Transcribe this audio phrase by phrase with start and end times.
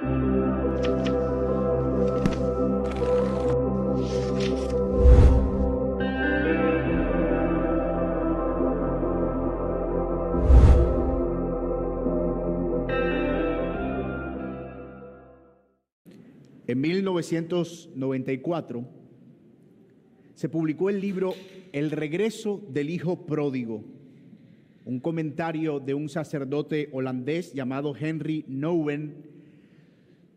[0.00, 0.06] En
[16.80, 18.84] 1994
[20.34, 21.34] se publicó el libro
[21.72, 23.82] El regreso del hijo pródigo,
[24.84, 29.37] un comentario de un sacerdote holandés llamado Henry Nouwen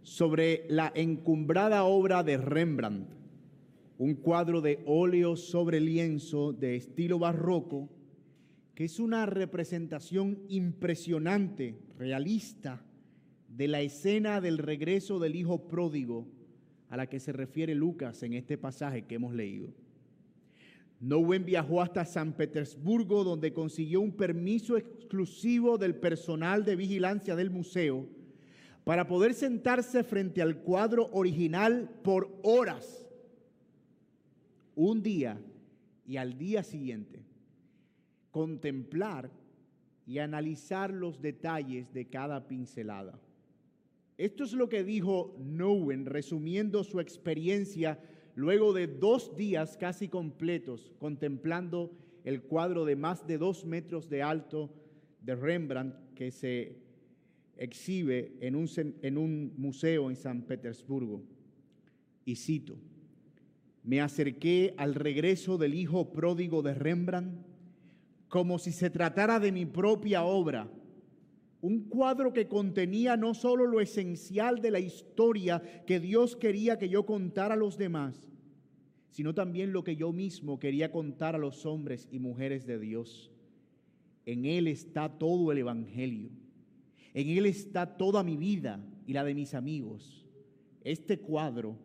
[0.04, 3.10] sobre la encumbrada obra de Rembrandt,
[3.98, 7.90] un cuadro de óleo sobre lienzo de estilo barroco
[8.74, 12.84] que es una representación impresionante, realista,
[13.48, 16.28] de la escena del regreso del hijo pródigo
[16.90, 19.70] a la que se refiere Lucas en este pasaje que hemos leído.
[21.00, 27.50] Nowen viajó hasta San Petersburgo donde consiguió un permiso exclusivo del personal de vigilancia del
[27.50, 28.08] museo
[28.84, 33.08] para poder sentarse frente al cuadro original por horas,
[34.76, 35.40] un día
[36.06, 37.24] y al día siguiente,
[38.32, 39.30] contemplar
[40.08, 43.20] y analizar los detalles de cada pincelada.
[44.18, 48.00] Esto es lo que dijo Nowen resumiendo su experiencia
[48.36, 51.92] luego de dos días casi completos contemplando
[52.24, 54.70] el cuadro de más de dos metros de alto
[55.22, 56.81] de Rembrandt que se
[57.62, 58.68] exhibe en un,
[59.02, 61.24] en un museo en San Petersburgo.
[62.26, 62.76] Y cito,
[63.84, 67.46] me acerqué al regreso del hijo pródigo de Rembrandt
[68.30, 70.70] como si se tratara de mi propia obra
[71.62, 76.90] un cuadro que contenía no solo lo esencial de la historia que Dios quería que
[76.90, 78.28] yo contara a los demás,
[79.12, 83.32] sino también lo que yo mismo quería contar a los hombres y mujeres de Dios.
[84.26, 86.32] En Él está todo el Evangelio.
[87.14, 90.26] En Él está toda mi vida y la de mis amigos.
[90.84, 91.78] Este cuadro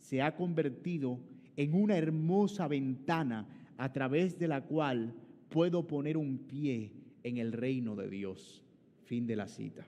[0.00, 1.20] se ha convertido
[1.56, 5.14] en una hermosa ventana a través de la cual
[5.48, 6.92] puedo poner un pie
[7.22, 8.62] en el reino de Dios.
[9.04, 9.86] Fin de la cita.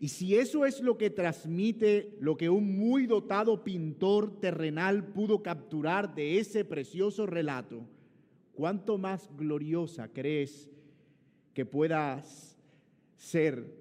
[0.00, 5.42] Y si eso es lo que transmite lo que un muy dotado pintor terrenal pudo
[5.42, 7.84] capturar de ese precioso relato,
[8.54, 10.70] ¿cuánto más gloriosa crees
[11.52, 12.22] que pueda
[13.18, 13.76] ser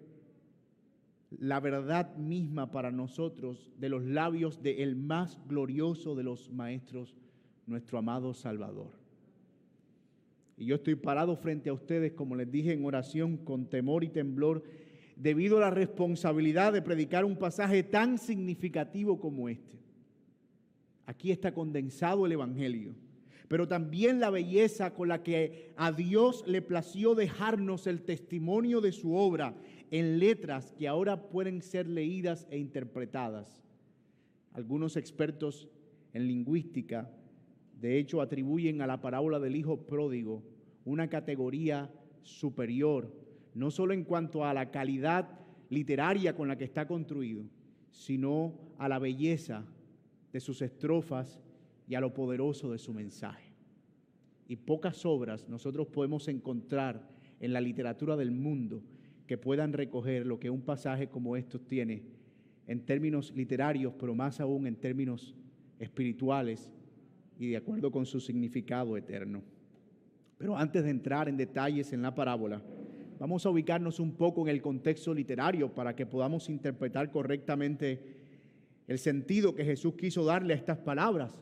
[1.40, 7.16] la verdad misma para nosotros de los labios del el más glorioso de los maestros,
[7.66, 8.92] nuestro amado Salvador?
[10.58, 14.10] Y yo estoy parado frente a ustedes, como les dije en oración, con temor y
[14.10, 14.64] temblor,
[15.16, 19.78] debido a la responsabilidad de predicar un pasaje tan significativo como este.
[21.06, 22.96] Aquí está condensado el Evangelio,
[23.48, 28.92] pero también la belleza con la que a Dios le plació dejarnos el testimonio de
[28.92, 29.56] su obra
[29.92, 33.64] en letras que ahora pueden ser leídas e interpretadas.
[34.54, 35.70] Algunos expertos
[36.14, 37.10] en lingüística
[37.80, 40.44] de hecho, atribuyen a la parábola del Hijo Pródigo
[40.86, 41.92] una categoría
[42.24, 43.14] superior,
[43.54, 47.44] no solo en cuanto a la calidad literaria con la que está construido,
[47.92, 49.66] sino a la belleza
[50.34, 51.40] de sus estrofas
[51.88, 53.54] y a lo poderoso de su mensaje.
[54.48, 57.08] Y pocas obras nosotros podemos encontrar
[57.40, 58.82] en la literatura del mundo
[59.26, 62.04] que puedan recoger lo que un pasaje como estos tiene
[62.68, 65.36] en términos literarios, pero más aún en términos
[65.80, 66.72] espirituales
[67.40, 69.42] y de acuerdo con su significado eterno.
[70.38, 72.62] Pero antes de entrar en detalles en la parábola,
[73.20, 78.18] vamos a ubicarnos un poco en el contexto literario para que podamos interpretar correctamente
[78.88, 81.42] el sentido que Jesús quiso darle a estas palabras.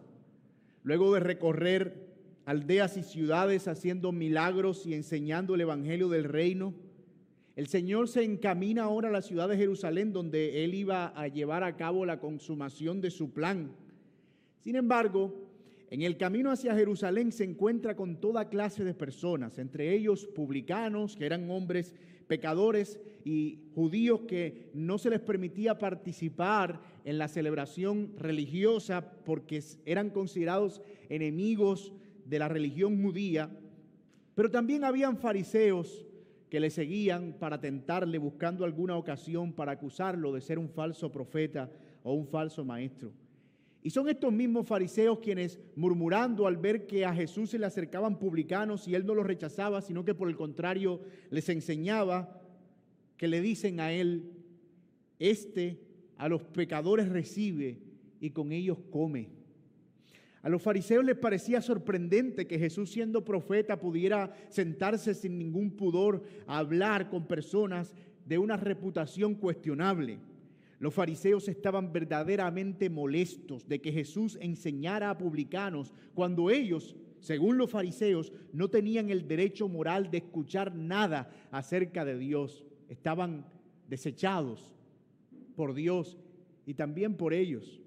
[0.85, 1.95] Luego de recorrer
[2.45, 6.75] aldeas y ciudades haciendo milagros y enseñando el Evangelio del reino,
[7.55, 11.63] el Señor se encamina ahora a la ciudad de Jerusalén donde Él iba a llevar
[11.63, 13.71] a cabo la consumación de su plan.
[14.59, 15.33] Sin embargo,
[15.89, 21.15] en el camino hacia Jerusalén se encuentra con toda clase de personas, entre ellos publicanos,
[21.15, 21.95] que eran hombres
[22.27, 30.11] pecadores, y judíos que no se les permitía participar en la celebración religiosa porque eran
[30.11, 30.79] considerados
[31.09, 31.91] enemigos
[32.25, 33.49] de la religión judía.
[34.35, 36.05] Pero también habían fariseos
[36.51, 41.71] que le seguían para tentarle buscando alguna ocasión para acusarlo de ser un falso profeta
[42.03, 43.11] o un falso maestro.
[43.85, 48.17] Y son estos mismos fariseos quienes, murmurando al ver que a Jesús se le acercaban
[48.17, 52.41] publicanos y él no los rechazaba, sino que por el contrario les enseñaba,
[53.15, 54.31] que le dicen a él,
[55.19, 55.79] este
[56.17, 57.77] a los pecadores recibe
[58.19, 59.29] y con ellos come.
[60.41, 66.23] A los fariseos les parecía sorprendente que Jesús siendo profeta pudiera sentarse sin ningún pudor
[66.47, 67.93] a hablar con personas
[68.25, 70.17] de una reputación cuestionable.
[70.79, 77.71] Los fariseos estaban verdaderamente molestos de que Jesús enseñara a publicanos cuando ellos, según los
[77.71, 82.65] fariseos, no tenían el derecho moral de escuchar nada acerca de Dios.
[82.89, 83.45] Estaban
[83.87, 84.73] desechados
[85.55, 86.17] por Dios
[86.65, 87.81] y también por ellos.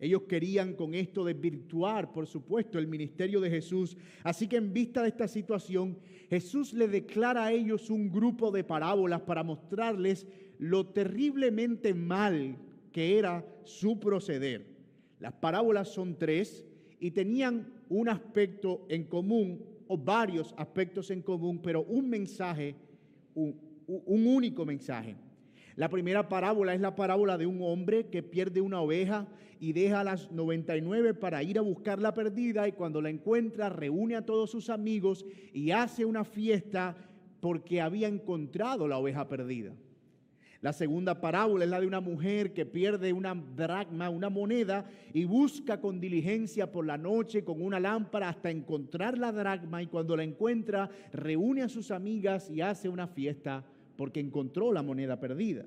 [0.00, 3.96] Ellos querían con esto desvirtuar, por supuesto, el ministerio de Jesús.
[4.22, 5.98] Así que en vista de esta situación,
[6.30, 10.26] Jesús le declara a ellos un grupo de parábolas para mostrarles
[10.58, 12.56] lo terriblemente mal
[12.92, 14.66] que era su proceder.
[15.20, 16.64] Las parábolas son tres
[17.00, 22.74] y tenían un aspecto en común o varios aspectos en común, pero un mensaje,
[23.34, 23.56] un,
[23.86, 25.16] único mensaje.
[25.76, 29.26] La primera parábola es la parábola de un hombre que pierde una oveja
[29.60, 33.68] y deja a las 99 para ir a buscar la perdida y cuando la encuentra
[33.68, 36.96] reúne a todos sus amigos y hace una fiesta
[37.40, 39.72] porque había encontrado la oveja perdida.
[40.60, 45.24] La segunda parábola es la de una mujer que pierde una dracma, una moneda, y
[45.24, 50.16] busca con diligencia por la noche con una lámpara hasta encontrar la dracma y cuando
[50.16, 53.64] la encuentra reúne a sus amigas y hace una fiesta
[53.96, 55.64] porque encontró la moneda perdida.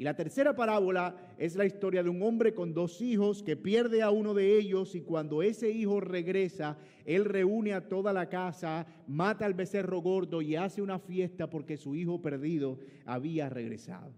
[0.00, 4.00] Y la tercera parábola es la historia de un hombre con dos hijos que pierde
[4.00, 8.86] a uno de ellos y cuando ese hijo regresa, él reúne a toda la casa,
[9.06, 14.14] mata al becerro gordo y hace una fiesta porque su hijo perdido había regresado.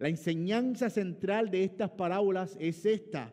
[0.00, 3.30] La enseñanza central de estas parábolas es esta.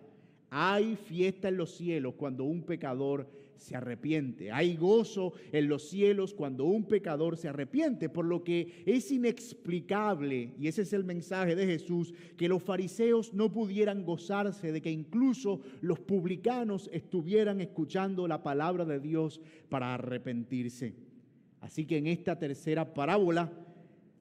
[0.52, 4.52] Hay fiesta en los cielos cuando un pecador se arrepiente.
[4.52, 10.54] Hay gozo en los cielos cuando un pecador se arrepiente, por lo que es inexplicable,
[10.60, 14.92] y ese es el mensaje de Jesús, que los fariseos no pudieran gozarse de que
[14.92, 20.94] incluso los publicanos estuvieran escuchando la palabra de Dios para arrepentirse.
[21.62, 23.52] Así que en esta tercera parábola,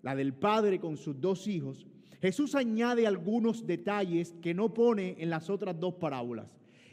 [0.02, 1.86] la del padre con sus dos hijos,
[2.20, 6.46] Jesús añade algunos detalles que no pone en las otras dos parábolas.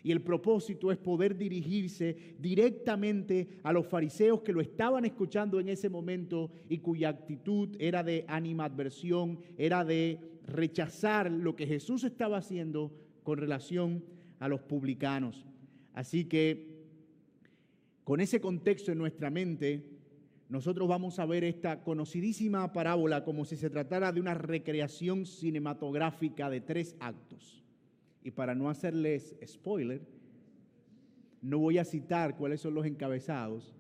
[0.03, 5.69] Y el propósito es poder dirigirse directamente a los fariseos que lo estaban escuchando en
[5.69, 12.38] ese momento y cuya actitud era de animadversión, era de rechazar lo que Jesús estaba
[12.38, 12.91] haciendo
[13.23, 14.03] con relación
[14.39, 15.45] a los publicanos.
[15.94, 16.73] Así que
[18.03, 19.85] con ese contexto en nuestra mente,
[20.50, 26.50] nosotros vamos a ver esta conocidísima parábola como si se tratara de una recreación cinematográfica
[26.50, 27.62] de tres actos.
[28.23, 30.01] Y para no hacerles spoiler,
[31.41, 33.75] no voy a citar cuáles son los encabezados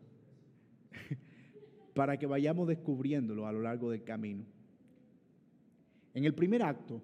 [1.93, 4.45] para que vayamos descubriéndolo a lo largo del camino.
[6.13, 7.01] En el primer acto,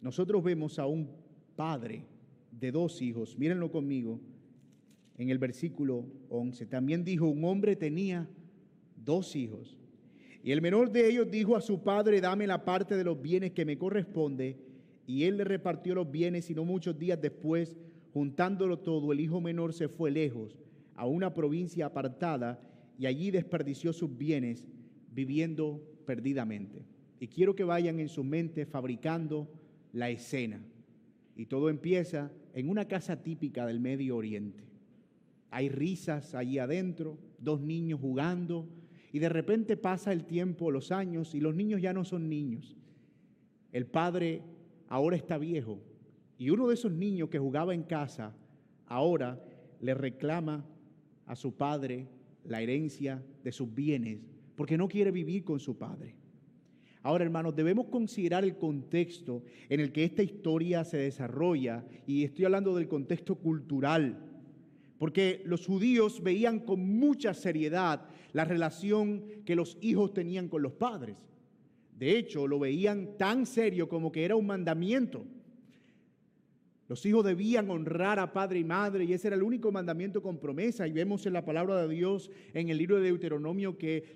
[0.00, 1.08] nosotros vemos a un
[1.56, 2.04] padre
[2.50, 3.38] de dos hijos.
[3.38, 4.20] Mírenlo conmigo
[5.16, 6.66] en el versículo 11.
[6.66, 8.28] También dijo, un hombre tenía
[8.96, 9.76] dos hijos.
[10.44, 13.52] Y el menor de ellos dijo a su padre, dame la parte de los bienes
[13.52, 14.71] que me corresponde
[15.06, 17.76] y él le repartió los bienes y no muchos días después,
[18.12, 20.56] juntándolo todo, el hijo menor se fue lejos
[20.94, 22.60] a una provincia apartada
[22.98, 24.64] y allí desperdició sus bienes
[25.12, 26.84] viviendo perdidamente.
[27.18, 29.48] Y quiero que vayan en su mente fabricando
[29.92, 30.60] la escena.
[31.36, 34.64] Y todo empieza en una casa típica del Medio Oriente.
[35.50, 38.68] Hay risas allí adentro, dos niños jugando,
[39.12, 42.76] y de repente pasa el tiempo, los años, y los niños ya no son niños.
[43.70, 44.42] El padre
[44.92, 45.80] ahora está viejo.
[46.36, 48.36] Y uno de esos niños que jugaba en casa,
[48.86, 49.42] ahora
[49.80, 50.66] le reclama
[51.24, 52.08] a su padre
[52.44, 54.20] la herencia de sus bienes,
[54.54, 56.14] porque no quiere vivir con su padre.
[57.02, 62.44] Ahora, hermanos, debemos considerar el contexto en el que esta historia se desarrolla, y estoy
[62.44, 64.18] hablando del contexto cultural,
[64.98, 70.72] porque los judíos veían con mucha seriedad la relación que los hijos tenían con los
[70.72, 71.16] padres.
[71.98, 75.24] De hecho, lo veían tan serio como que era un mandamiento.
[76.88, 80.38] Los hijos debían honrar a padre y madre y ese era el único mandamiento con
[80.38, 80.86] promesa.
[80.86, 84.14] Y vemos en la palabra de Dios en el libro de Deuteronomio que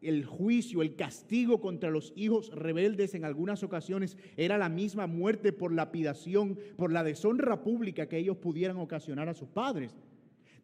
[0.00, 5.52] el juicio, el castigo contra los hijos rebeldes en algunas ocasiones era la misma muerte
[5.52, 9.94] por lapidación, por la deshonra pública que ellos pudieran ocasionar a sus padres.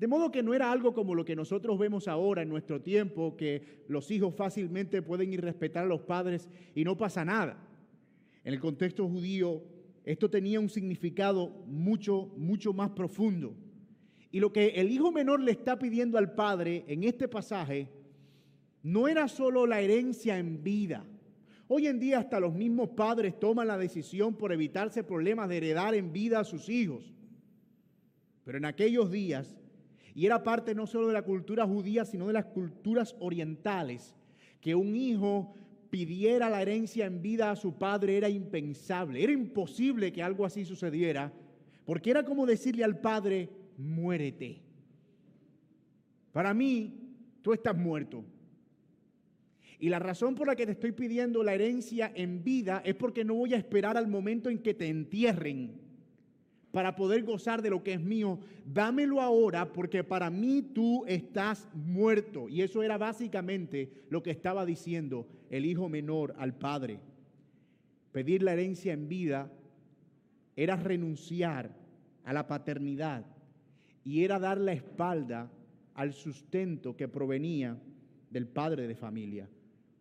[0.00, 3.37] De modo que no era algo como lo que nosotros vemos ahora en nuestro tiempo,
[3.37, 7.62] que los hijos fácilmente pueden ir a respetar a los padres y no pasa nada.
[8.42, 9.62] En el contexto judío,
[10.07, 13.54] esto tenía un significado mucho, mucho más profundo.
[14.30, 17.90] Y lo que el hijo menor le está pidiendo al padre en este pasaje
[18.83, 21.04] no era solo la herencia en vida.
[21.69, 25.95] Hoy en día hasta los mismos padres toman la decisión por evitarse problemas de heredar
[25.95, 27.12] en vida a sus hijos.
[28.45, 29.60] Pero en aquellos días
[30.14, 34.14] y era parte no solo de la cultura judía, sino de las culturas orientales,
[34.61, 35.55] que un hijo
[35.90, 40.64] pidiera la herencia en vida a su padre era impensable, era imposible que algo así
[40.64, 41.33] sucediera,
[41.85, 44.61] porque era como decirle al padre, muérete.
[46.33, 46.95] Para mí,
[47.43, 48.25] tú estás muerto.
[49.81, 53.25] Y la razón por la que te estoy pidiendo la herencia en vida es porque
[53.25, 55.90] no voy a esperar al momento en que te entierren
[56.73, 58.39] para poder gozar de lo que es mío.
[58.65, 62.49] Dámelo ahora porque para mí tú estás muerto.
[62.49, 67.00] Y eso era básicamente lo que estaba diciendo el hijo menor al padre.
[68.12, 69.50] Pedir la herencia en vida
[70.57, 71.75] era renunciar
[72.25, 73.25] a la paternidad
[74.05, 75.50] y era dar la espalda
[75.95, 77.77] al sustento que provenía
[78.31, 79.49] del padre de familia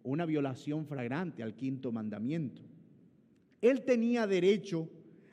[0.03, 2.61] una violación flagrante al quinto mandamiento.
[3.61, 4.89] Él tenía derecho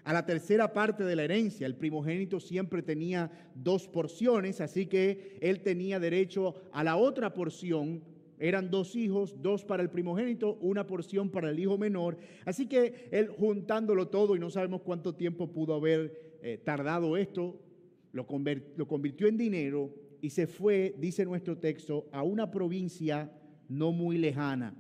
[0.07, 1.67] a la tercera parte de la herencia.
[1.67, 8.05] El primogénito siempre tenía dos porciones, así que él tenía derecho a la otra porción.
[8.39, 12.19] Eran dos hijos, dos para el primogénito, una porción para el hijo menor.
[12.45, 17.61] Así que él juntándolo todo, y no sabemos cuánto tiempo pudo haber eh, tardado esto,
[18.13, 18.29] lo,
[18.77, 23.33] lo convirtió en dinero y se fue, dice nuestro texto, a una provincia
[23.69, 24.73] no muy lejana,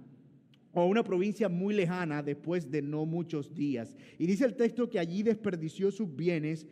[0.78, 3.97] o una provincia muy lejana después de no muchos días.
[4.18, 6.66] Y dice el texto que allí desperdició sus bienes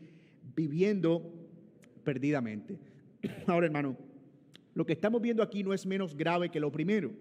[0.55, 1.33] viviendo
[2.05, 2.79] perdidamente.
[3.47, 3.97] Ahora, hermano,
[4.75, 7.13] lo que estamos viendo aquí no es menos grave que lo primero.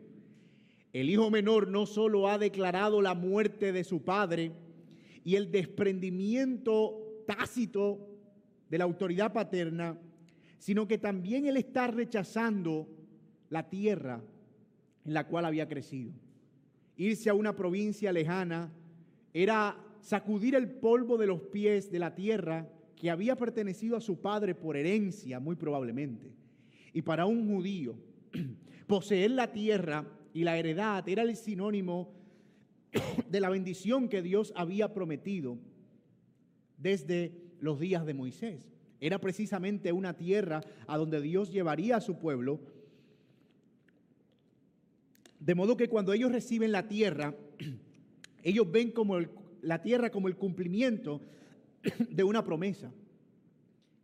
[0.92, 4.52] El hijo menor no solo ha declarado la muerte de su padre
[5.24, 8.10] y el desprendimiento tácito
[8.70, 9.98] de la autoridad paterna,
[10.58, 12.90] sino que también él está rechazando
[13.50, 14.22] la tierra
[15.06, 16.12] en la cual había crecido.
[16.98, 18.72] Irse a una provincia lejana
[19.34, 24.22] era sacudir el polvo de los pies de la tierra que había pertenecido a su
[24.22, 26.32] padre por herencia, muy probablemente.
[26.94, 27.96] Y para un judío,
[28.88, 32.14] poseer la tierra y la heredad era el sinónimo
[33.30, 35.58] de la bendición que Dios había prometido
[36.78, 38.70] desde los días de Moisés.
[39.00, 42.62] Era precisamente una tierra a donde Dios llevaría a su pueblo
[45.46, 47.36] de modo que cuando ellos reciben la tierra,
[48.44, 49.20] ellos ven como
[49.62, 51.22] la tierra como el cumplimiento
[52.10, 52.94] de una promesa.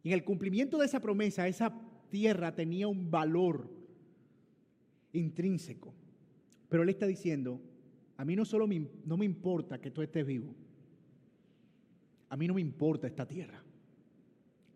[0.03, 1.73] Y en el cumplimiento de esa promesa, esa
[2.09, 3.69] tierra tenía un valor
[5.13, 5.93] intrínseco.
[6.67, 7.61] Pero él está diciendo,
[8.17, 8.67] a mí no solo
[9.05, 10.53] no me importa que tú estés vivo,
[12.27, 13.63] a mí no me importa esta tierra.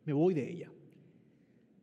[0.06, 0.72] Me voy de ella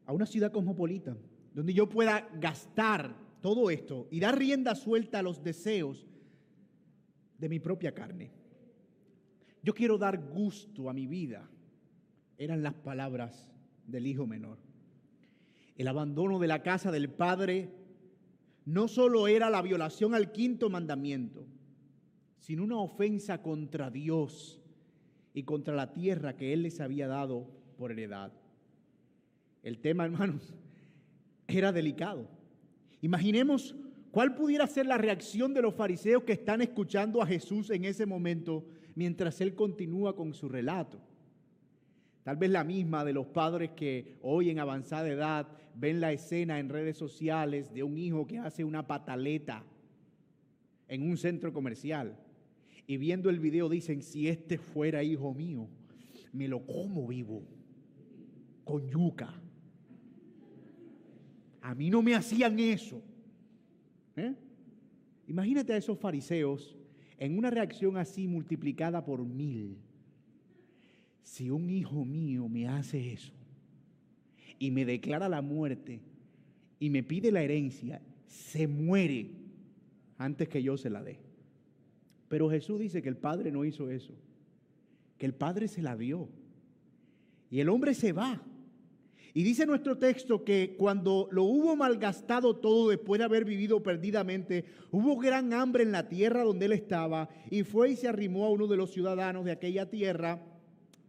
[0.06, 1.16] a una ciudad cosmopolita
[1.54, 6.06] donde yo pueda gastar todo esto y dar rienda suelta a los deseos
[7.38, 8.30] de mi propia carne.
[9.62, 11.48] Yo quiero dar gusto a mi vida,
[12.38, 13.50] eran las palabras
[13.86, 14.58] del hijo menor.
[15.76, 17.70] El abandono de la casa del padre
[18.64, 21.46] no solo era la violación al quinto mandamiento,
[22.38, 24.60] sino una ofensa contra Dios
[25.34, 28.32] y contra la tierra que Él les había dado por heredad.
[29.62, 30.54] El tema, hermanos,
[31.46, 32.39] era delicado.
[33.00, 33.74] Imaginemos
[34.10, 38.06] cuál pudiera ser la reacción de los fariseos que están escuchando a Jesús en ese
[38.06, 41.00] momento mientras Él continúa con su relato.
[42.22, 46.58] Tal vez la misma de los padres que hoy en avanzada edad ven la escena
[46.58, 49.64] en redes sociales de un hijo que hace una pataleta
[50.88, 52.18] en un centro comercial
[52.86, 55.68] y viendo el video dicen, si este fuera hijo mío,
[56.32, 57.42] me lo como vivo
[58.64, 59.32] con yuca.
[61.60, 63.02] A mí no me hacían eso.
[64.16, 64.34] ¿Eh?
[65.26, 66.76] Imagínate a esos fariseos
[67.18, 69.76] en una reacción así multiplicada por mil.
[71.22, 73.32] Si un hijo mío me hace eso
[74.58, 76.00] y me declara la muerte
[76.80, 79.30] y me pide la herencia, se muere
[80.18, 81.18] antes que yo se la dé.
[82.28, 84.14] Pero Jesús dice que el Padre no hizo eso,
[85.18, 86.28] que el Padre se la dio.
[87.50, 88.40] Y el hombre se va.
[89.32, 94.64] Y dice nuestro texto que cuando lo hubo malgastado todo después de haber vivido perdidamente,
[94.90, 98.50] hubo gran hambre en la tierra donde él estaba y fue y se arrimó a
[98.50, 100.42] uno de los ciudadanos de aquella tierra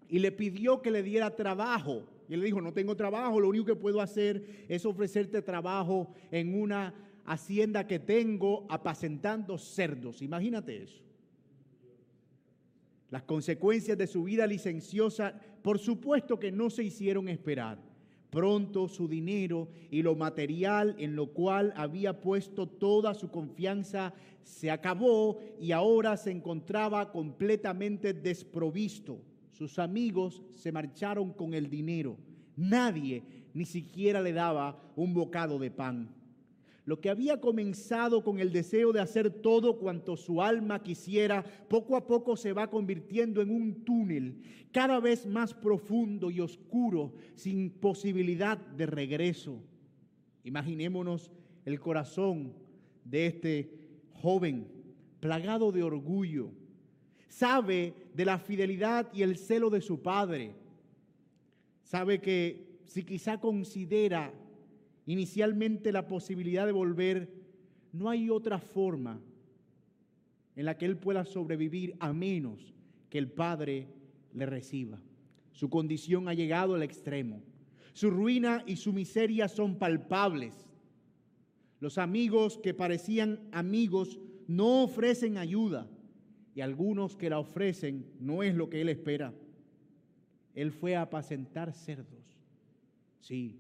[0.08, 2.04] y le pidió que le diera trabajo.
[2.30, 6.14] Y él le dijo, no tengo trabajo, lo único que puedo hacer es ofrecerte trabajo
[6.30, 6.94] en una
[7.26, 10.22] hacienda que tengo apacentando cerdos.
[10.22, 11.02] Imagínate eso.
[13.10, 17.91] Las consecuencias de su vida licenciosa, por supuesto que no se hicieron esperar.
[18.32, 24.72] Pronto su dinero y lo material en lo cual había puesto toda su confianza se
[24.72, 29.22] acabó y ahora se encontraba completamente desprovisto.
[29.52, 32.16] Sus amigos se marcharon con el dinero.
[32.56, 33.22] Nadie
[33.54, 36.21] ni siquiera le daba un bocado de pan.
[36.92, 41.96] Lo que había comenzado con el deseo de hacer todo cuanto su alma quisiera, poco
[41.96, 44.42] a poco se va convirtiendo en un túnel
[44.74, 49.64] cada vez más profundo y oscuro, sin posibilidad de regreso.
[50.44, 51.32] Imaginémonos
[51.64, 52.56] el corazón
[53.06, 53.72] de este
[54.12, 54.68] joven
[55.22, 56.52] plagado de orgullo.
[57.30, 60.56] Sabe de la fidelidad y el celo de su padre.
[61.84, 64.34] Sabe que si quizá considera
[65.06, 67.30] inicialmente la posibilidad de volver,
[67.92, 69.20] no hay otra forma
[70.56, 72.74] en la que él pueda sobrevivir a menos
[73.10, 73.88] que el Padre
[74.34, 75.00] le reciba.
[75.54, 77.42] Su condición ha llegado al extremo.
[77.94, 80.68] Su ruina y su miseria son palpables.
[81.80, 85.88] Los amigos que parecían amigos no ofrecen ayuda
[86.56, 89.34] y algunos que la ofrecen no es lo que él espera.
[90.54, 92.38] Él fue a apacentar cerdos.
[93.20, 93.58] Sí,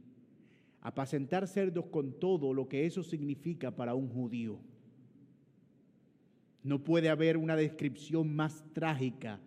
[0.81, 4.59] apacentar cerdos con todo lo que eso significa para un judío.
[6.63, 9.39] No puede haber una descripción más trágica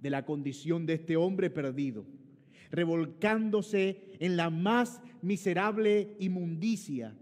[0.00, 2.04] de la condición de este hombre perdido,
[2.70, 7.16] revolcándose en la más miserable inmundicia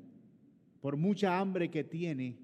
[0.81, 2.38] por mucha hambre que tiene.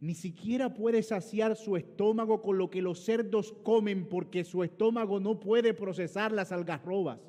[0.00, 5.20] Ni siquiera puede saciar su estómago con lo que los cerdos comen porque su estómago
[5.20, 7.20] no puede procesar las algarrobas.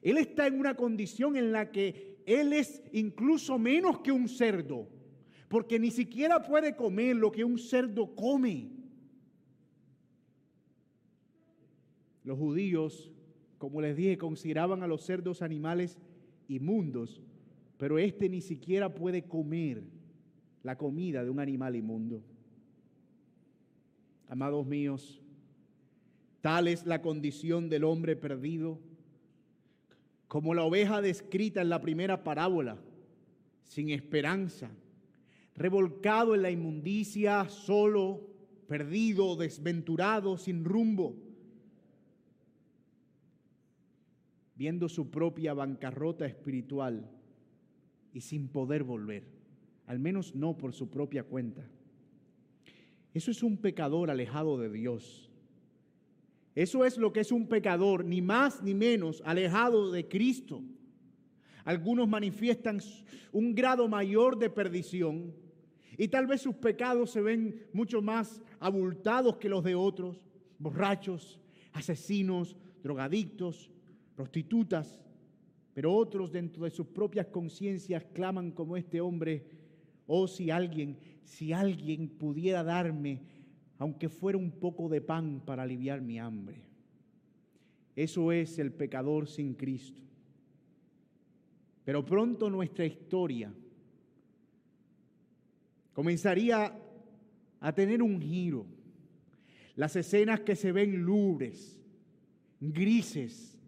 [0.00, 4.86] Él está en una condición en la que él es incluso menos que un cerdo,
[5.48, 8.68] porque ni siquiera puede comer lo que un cerdo come.
[12.24, 13.10] Los judíos,
[13.56, 15.98] como les dije, consideraban a los cerdos animales
[16.48, 17.22] inmundos,
[17.78, 19.82] pero este ni siquiera puede comer
[20.62, 22.22] la comida de un animal inmundo.
[24.28, 25.22] Amados míos,
[26.42, 28.78] tal es la condición del hombre perdido
[30.28, 32.78] como la oveja descrita en la primera parábola,
[33.64, 34.70] sin esperanza,
[35.56, 38.28] revolcado en la inmundicia, solo,
[38.68, 41.16] perdido, desventurado, sin rumbo,
[44.54, 47.10] viendo su propia bancarrota espiritual
[48.12, 49.24] y sin poder volver,
[49.86, 51.66] al menos no por su propia cuenta.
[53.14, 55.27] Eso es un pecador alejado de Dios
[56.58, 60.60] eso es lo que es un pecador, ni más ni menos, alejado de Cristo.
[61.64, 62.80] Algunos manifiestan
[63.30, 65.32] un grado mayor de perdición
[65.96, 70.20] y tal vez sus pecados se ven mucho más abultados que los de otros,
[70.58, 71.38] borrachos,
[71.74, 73.70] asesinos, drogadictos,
[74.16, 75.00] prostitutas,
[75.74, 79.46] pero otros dentro de sus propias conciencias claman como este hombre,
[80.08, 83.37] oh si alguien, si alguien pudiera darme
[83.78, 86.60] aunque fuera un poco de pan para aliviar mi hambre.
[87.94, 90.02] Eso es el pecador sin Cristo.
[91.84, 93.52] Pero pronto nuestra historia
[95.92, 96.76] comenzaría
[97.60, 98.66] a tener un giro.
[99.74, 101.80] Las escenas que se ven lubres,
[102.60, 103.58] grises,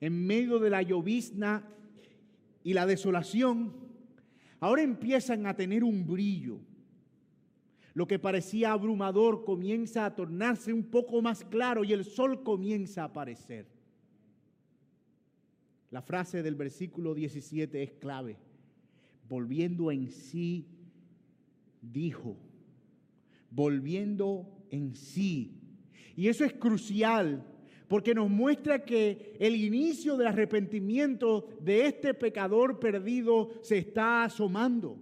[0.00, 1.66] en medio de la llovizna
[2.62, 3.72] y la desolación,
[4.60, 6.60] ahora empiezan a tener un brillo
[7.94, 13.02] lo que parecía abrumador comienza a tornarse un poco más claro y el sol comienza
[13.02, 13.66] a aparecer.
[15.90, 18.36] La frase del versículo 17 es clave.
[19.28, 20.66] Volviendo en sí,
[21.80, 22.36] dijo,
[23.48, 25.60] volviendo en sí.
[26.16, 27.46] Y eso es crucial
[27.86, 34.98] porque nos muestra que el inicio del arrepentimiento de este pecador perdido se está asomando.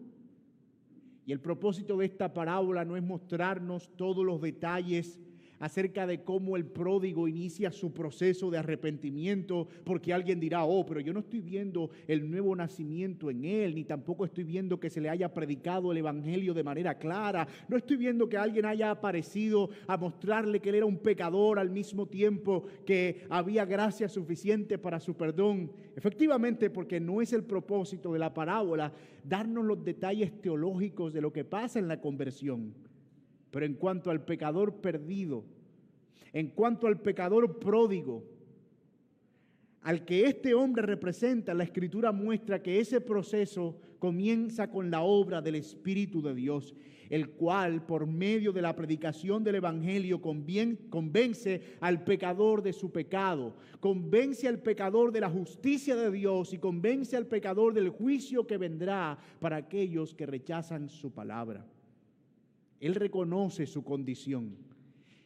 [1.25, 5.21] Y el propósito de esta parábola no es mostrarnos todos los detalles
[5.62, 10.98] acerca de cómo el pródigo inicia su proceso de arrepentimiento, porque alguien dirá, oh, pero
[10.98, 15.01] yo no estoy viendo el nuevo nacimiento en él, ni tampoco estoy viendo que se
[15.01, 19.70] le haya predicado el Evangelio de manera clara, no estoy viendo que alguien haya aparecido
[19.87, 24.98] a mostrarle que él era un pecador al mismo tiempo que había gracia suficiente para
[24.98, 25.70] su perdón.
[25.94, 31.33] Efectivamente, porque no es el propósito de la parábola darnos los detalles teológicos de lo
[31.33, 32.75] que pasa en la conversión.
[33.53, 35.45] Pero en cuanto al pecador perdido,
[36.33, 38.25] en cuanto al pecador pródigo,
[39.83, 45.43] al que este hombre representa, la escritura muestra que ese proceso comienza con la obra
[45.43, 46.75] del Espíritu de Dios,
[47.11, 53.55] el cual por medio de la predicación del Evangelio convence al pecador de su pecado,
[53.81, 58.57] convence al pecador de la justicia de Dios y convence al pecador del juicio que
[58.57, 61.67] vendrá para aquellos que rechazan su palabra.
[62.83, 64.55] Él reconoce su condición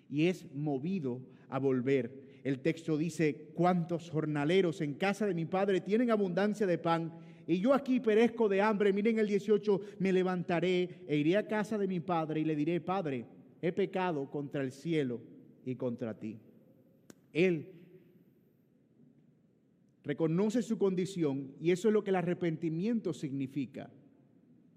[0.09, 2.39] y es movido a volver.
[2.45, 7.13] El texto dice, ¿cuántos jornaleros en casa de mi padre tienen abundancia de pan
[7.47, 8.93] y yo aquí perezco de hambre.
[8.93, 12.81] Miren el 18, me levantaré e iré a casa de mi padre y le diré,
[12.81, 13.25] Padre,
[13.63, 15.21] he pecado contra el cielo
[15.65, 16.39] y contra ti.
[17.33, 17.73] Él
[20.03, 23.91] reconoce su condición y eso es lo que el arrepentimiento significa.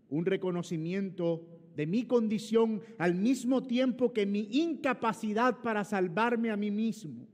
[0.10, 6.72] Un reconocimiento de mi condición al mismo tiempo que mi incapacidad para salvarme a mí
[6.72, 7.26] mismo.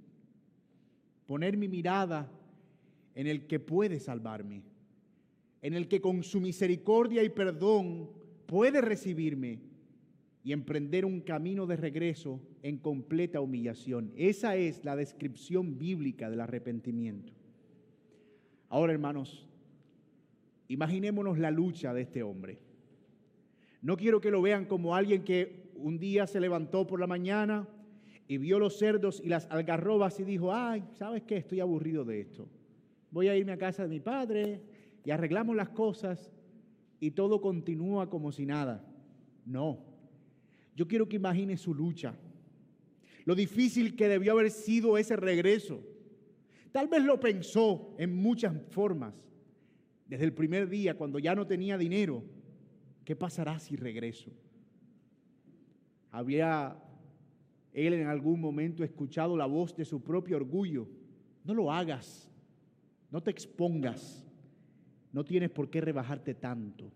[1.25, 2.31] Poner mi mirada
[3.15, 4.61] en el que puede salvarme,
[5.63, 8.11] en el que con su misericordia y perdón
[8.45, 9.61] puede recibirme
[10.43, 14.13] y emprender un camino de regreso en completa humillación.
[14.15, 17.33] Esa es la descripción bíblica del arrepentimiento.
[18.69, 19.47] Ahora, hermanos,
[20.67, 22.59] imaginémonos la lucha de este hombre.
[23.85, 27.67] No quiero que lo vean como alguien que un día se levantó por la mañana
[28.27, 31.37] y vio los cerdos y las algarrobas y dijo, ay, ¿sabes qué?
[31.37, 32.49] Estoy aburrido de esto.
[33.11, 34.63] Voy a irme a casa de mi padre
[35.03, 36.33] y arreglamos las cosas
[36.99, 38.83] y todo continúa como si nada.
[39.45, 39.77] No.
[40.75, 42.15] Yo quiero que imagine su lucha.
[43.23, 45.83] Lo difícil que debió haber sido ese regreso.
[46.71, 49.13] Tal vez lo pensó en muchas formas.
[50.07, 52.23] Desde el primer día, cuando ya no tenía dinero,
[53.05, 54.31] ¿Qué pasará si regreso?
[56.11, 56.75] ¿Habría
[57.71, 60.87] él en algún momento escuchado la voz de su propio orgullo?
[61.43, 62.27] No lo hagas,
[63.11, 64.25] no te expongas,
[65.13, 66.91] no tienes por qué rebajarte tanto,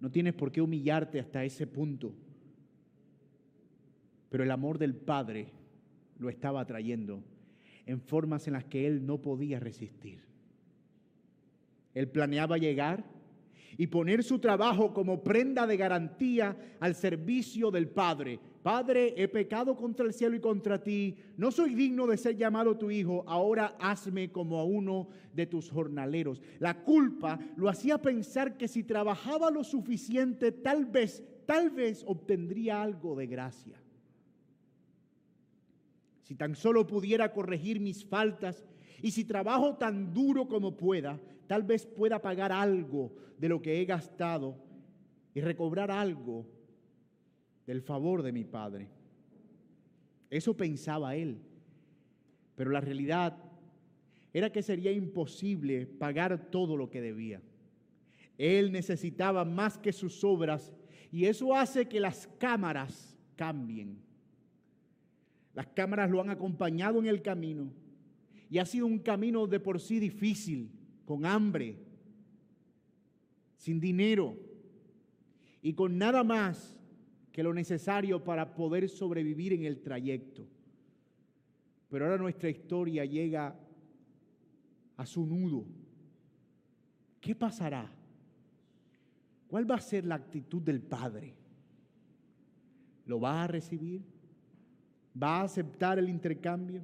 [0.00, 2.12] no tienes por qué humillarte hasta ese punto.
[4.28, 5.46] Pero el amor del Padre
[6.18, 7.22] lo estaba atrayendo
[7.86, 10.24] en formas en las que él no podía resistir.
[11.94, 13.15] Él planeaba llegar
[13.78, 18.38] y poner su trabajo como prenda de garantía al servicio del Padre.
[18.62, 22.76] Padre, he pecado contra el cielo y contra ti, no soy digno de ser llamado
[22.76, 26.42] tu hijo, ahora hazme como a uno de tus jornaleros.
[26.58, 32.82] La culpa lo hacía pensar que si trabajaba lo suficiente, tal vez, tal vez obtendría
[32.82, 33.80] algo de gracia.
[36.22, 38.64] Si tan solo pudiera corregir mis faltas
[39.02, 43.80] y si trabajo tan duro como pueda, tal vez pueda pagar algo de lo que
[43.80, 44.56] he gastado
[45.34, 46.46] y recobrar algo
[47.66, 48.88] del favor de mi Padre.
[50.30, 51.38] Eso pensaba él.
[52.54, 53.36] Pero la realidad
[54.32, 57.42] era que sería imposible pagar todo lo que debía.
[58.38, 60.72] Él necesitaba más que sus obras
[61.12, 63.98] y eso hace que las cámaras cambien.
[65.54, 67.70] Las cámaras lo han acompañado en el camino
[68.48, 70.70] y ha sido un camino de por sí difícil,
[71.04, 71.78] con hambre,
[73.56, 74.36] sin dinero
[75.62, 76.78] y con nada más
[77.32, 80.46] que lo necesario para poder sobrevivir en el trayecto.
[81.88, 83.58] Pero ahora nuestra historia llega
[84.96, 85.66] a su nudo.
[87.20, 87.92] ¿Qué pasará?
[89.48, 91.34] ¿Cuál va a ser la actitud del Padre?
[93.04, 94.02] ¿Lo va a recibir?
[95.20, 96.82] ¿Va a aceptar el intercambio?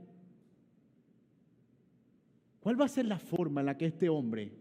[2.63, 4.53] ¿Cuál va a ser la forma en la que este hombre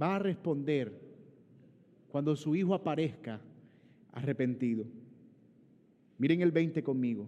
[0.00, 0.92] va a responder
[2.12, 3.40] cuando su hijo aparezca
[4.12, 4.84] arrepentido?
[6.18, 7.26] Miren el 20 conmigo.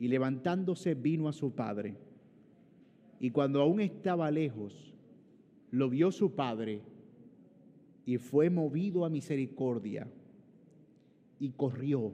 [0.00, 1.96] Y levantándose vino a su padre.
[3.20, 4.94] Y cuando aún estaba lejos,
[5.70, 6.80] lo vio su padre
[8.06, 10.06] y fue movido a misericordia
[11.38, 12.12] y corrió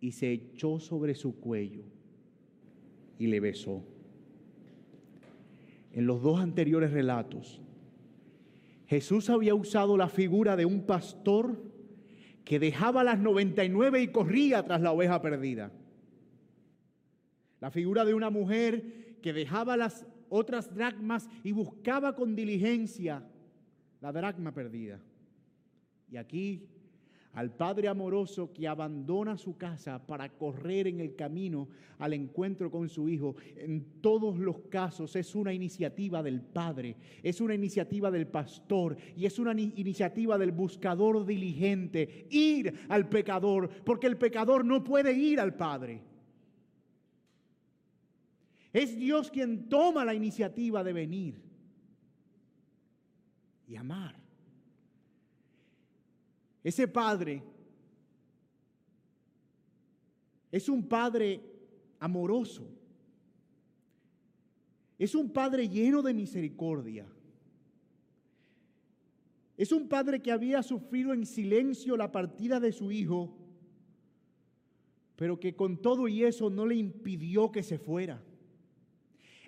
[0.00, 1.82] y se echó sobre su cuello
[3.18, 3.84] y le besó
[5.92, 7.60] en los dos anteriores relatos,
[8.86, 11.62] Jesús había usado la figura de un pastor
[12.44, 15.70] que dejaba las 99 y corría tras la oveja perdida.
[17.60, 23.22] La figura de una mujer que dejaba las otras dracmas y buscaba con diligencia
[24.00, 25.00] la dracma perdida.
[26.10, 26.68] Y aquí
[27.34, 32.88] al Padre amoroso que abandona su casa para correr en el camino al encuentro con
[32.88, 33.36] su Hijo.
[33.56, 39.26] En todos los casos es una iniciativa del Padre, es una iniciativa del pastor y
[39.26, 45.38] es una iniciativa del buscador diligente, ir al pecador, porque el pecador no puede ir
[45.38, 46.02] al Padre.
[48.72, 51.42] Es Dios quien toma la iniciativa de venir
[53.66, 54.29] y amar.
[56.62, 57.42] Ese padre
[60.52, 61.40] es un padre
[61.98, 62.68] amoroso.
[64.98, 67.06] Es un padre lleno de misericordia.
[69.56, 73.36] Es un padre que había sufrido en silencio la partida de su hijo,
[75.16, 78.22] pero que con todo y eso no le impidió que se fuera.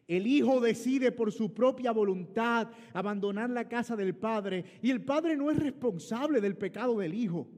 [0.09, 5.37] El hijo decide por su propia voluntad abandonar la casa del padre y el padre
[5.37, 7.49] no es responsable del pecado del hijo.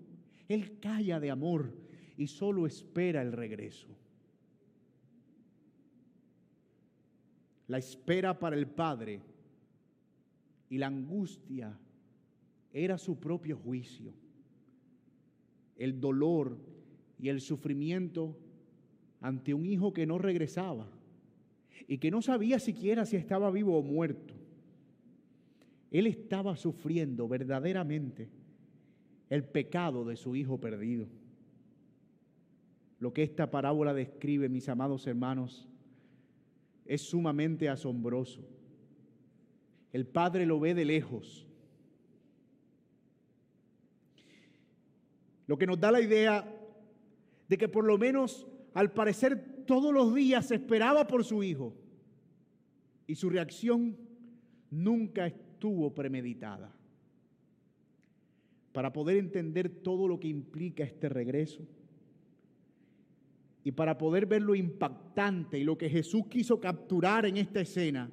[0.49, 1.73] Él calla de amor
[2.17, 3.89] y solo espera el regreso.
[7.67, 9.23] La espera para el padre
[10.69, 11.79] y la angustia
[12.73, 14.13] era su propio juicio.
[15.77, 16.59] El dolor
[17.19, 18.37] y el sufrimiento
[19.21, 20.87] ante un hijo que no regresaba
[21.87, 24.35] y que no sabía siquiera si estaba vivo o muerto.
[25.91, 28.29] Él estaba sufriendo verdaderamente
[29.31, 31.07] el pecado de su hijo perdido.
[32.99, 35.69] Lo que esta parábola describe, mis amados hermanos,
[36.85, 38.41] es sumamente asombroso.
[39.93, 41.47] El padre lo ve de lejos.
[45.47, 46.51] Lo que nos da la idea
[47.49, 51.75] de que por lo menos al parecer todos los días esperaba por su hijo
[53.07, 53.97] y su reacción
[54.71, 56.73] nunca estuvo premeditada.
[58.73, 61.63] Para poder entender todo lo que implica este regreso
[63.63, 68.11] y para poder ver lo impactante y lo que Jesús quiso capturar en esta escena,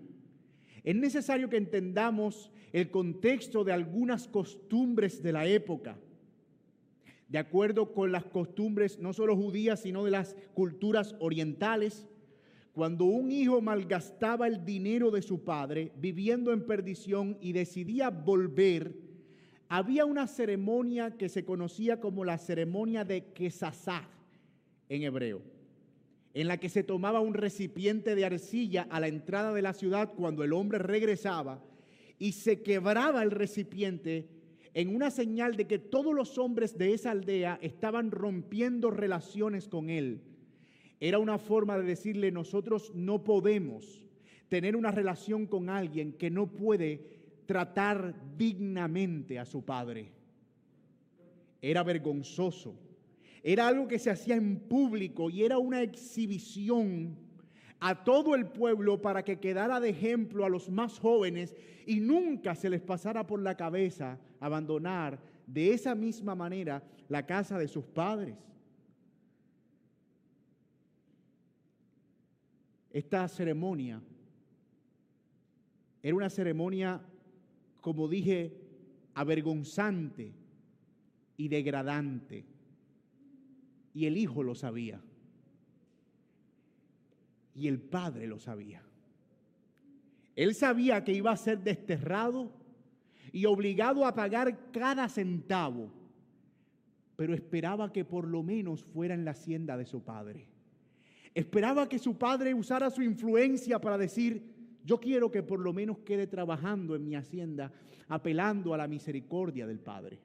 [0.84, 5.98] es necesario que entendamos el contexto de algunas costumbres de la época
[7.32, 12.06] de acuerdo con las costumbres no solo judías, sino de las culturas orientales,
[12.74, 18.98] cuando un hijo malgastaba el dinero de su padre viviendo en perdición y decidía volver,
[19.70, 24.10] había una ceremonia que se conocía como la ceremonia de Kesasá
[24.90, 25.42] en hebreo,
[26.34, 30.14] en la que se tomaba un recipiente de arcilla a la entrada de la ciudad
[30.18, 31.64] cuando el hombre regresaba
[32.20, 34.41] y se quebraba el recipiente
[34.74, 39.90] en una señal de que todos los hombres de esa aldea estaban rompiendo relaciones con
[39.90, 40.22] él.
[41.00, 44.08] Era una forma de decirle, nosotros no podemos
[44.48, 50.12] tener una relación con alguien que no puede tratar dignamente a su padre.
[51.62, 52.76] Era vergonzoso.
[53.44, 57.18] Era algo que se hacía en público y era una exhibición
[57.82, 61.56] a todo el pueblo para que quedara de ejemplo a los más jóvenes
[61.88, 67.58] y nunca se les pasara por la cabeza abandonar de esa misma manera la casa
[67.58, 68.38] de sus padres.
[72.92, 74.00] Esta ceremonia
[76.04, 77.02] era una ceremonia,
[77.80, 78.62] como dije,
[79.16, 80.34] avergonzante
[81.36, 82.46] y degradante.
[83.96, 85.02] Y el hijo lo sabía
[87.56, 88.82] y el padre lo sabía.
[90.36, 92.52] Él sabía que iba a ser desterrado
[93.32, 95.92] y obligado a pagar cada centavo,
[97.16, 100.48] pero esperaba que por lo menos fuera en la hacienda de su padre.
[101.34, 104.44] Esperaba que su padre usara su influencia para decir,
[104.84, 107.72] yo quiero que por lo menos quede trabajando en mi hacienda,
[108.08, 110.20] apelando a la misericordia del Padre.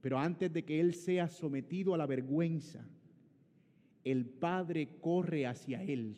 [0.00, 2.86] Pero antes de que él sea sometido a la vergüenza,
[4.10, 6.16] el Padre corre hacia Él.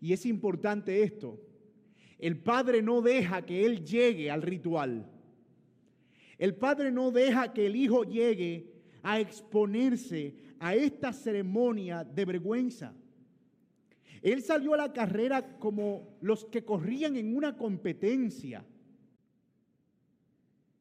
[0.00, 1.40] Y es importante esto.
[2.18, 5.06] El Padre no deja que Él llegue al ritual.
[6.38, 12.94] El Padre no deja que el Hijo llegue a exponerse a esta ceremonia de vergüenza.
[14.22, 18.64] Él salió a la carrera como los que corrían en una competencia.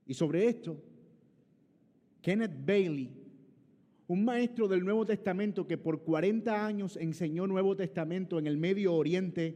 [0.06, 0.82] Y sobre esto,
[2.22, 3.19] Kenneth Bailey
[4.10, 8.96] un maestro del Nuevo Testamento que por 40 años enseñó Nuevo Testamento en el Medio
[8.96, 9.56] Oriente,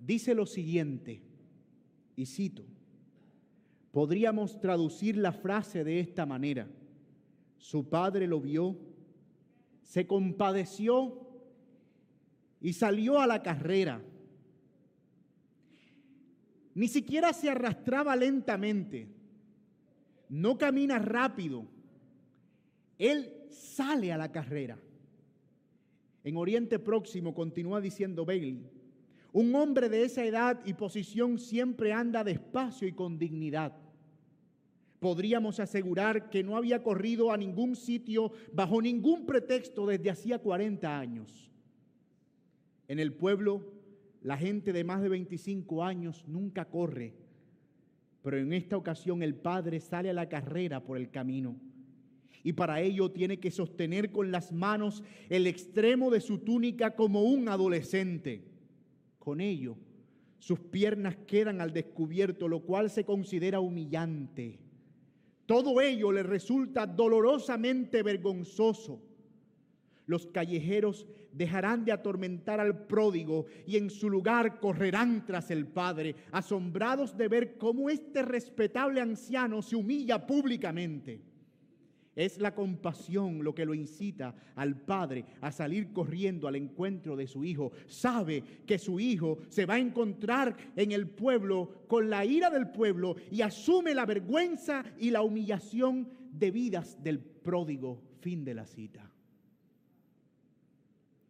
[0.00, 1.22] dice lo siguiente,
[2.16, 2.64] y cito,
[3.92, 6.66] podríamos traducir la frase de esta manera,
[7.58, 8.76] su padre lo vio,
[9.84, 11.28] se compadeció
[12.60, 14.02] y salió a la carrera.
[16.74, 19.06] Ni siquiera se arrastraba lentamente,
[20.28, 21.68] no camina rápido.
[22.98, 24.78] Él sale a la carrera.
[26.22, 28.62] En Oriente Próximo, continúa diciendo Bailey,
[29.32, 33.76] un hombre de esa edad y posición siempre anda despacio y con dignidad.
[34.98, 40.98] Podríamos asegurar que no había corrido a ningún sitio bajo ningún pretexto desde hacía 40
[40.98, 41.50] años.
[42.86, 43.72] En el pueblo,
[44.20, 47.14] la gente de más de 25 años nunca corre,
[48.20, 51.56] pero en esta ocasión el padre sale a la carrera por el camino
[52.42, 57.22] y para ello tiene que sostener con las manos el extremo de su túnica como
[57.22, 58.42] un adolescente.
[59.18, 59.76] Con ello,
[60.38, 64.58] sus piernas quedan al descubierto, lo cual se considera humillante.
[65.44, 69.02] Todo ello le resulta dolorosamente vergonzoso.
[70.06, 76.16] Los callejeros dejarán de atormentar al pródigo y en su lugar correrán tras el Padre,
[76.32, 81.29] asombrados de ver cómo este respetable anciano se humilla públicamente.
[82.16, 87.26] Es la compasión lo que lo incita al padre a salir corriendo al encuentro de
[87.26, 87.72] su hijo.
[87.86, 92.70] Sabe que su hijo se va a encontrar en el pueblo con la ira del
[92.70, 98.02] pueblo y asume la vergüenza y la humillación debidas del pródigo.
[98.20, 99.10] Fin de la cita.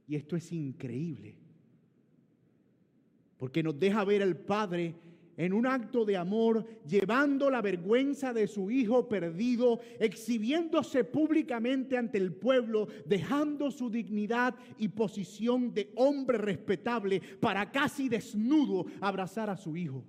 [0.09, 1.37] Y esto es increíble.
[3.38, 4.95] Porque nos deja ver al Padre
[5.40, 12.18] en un acto de amor, llevando la vergüenza de su hijo perdido, exhibiéndose públicamente ante
[12.18, 19.57] el pueblo, dejando su dignidad y posición de hombre respetable para casi desnudo abrazar a
[19.57, 20.05] su hijo.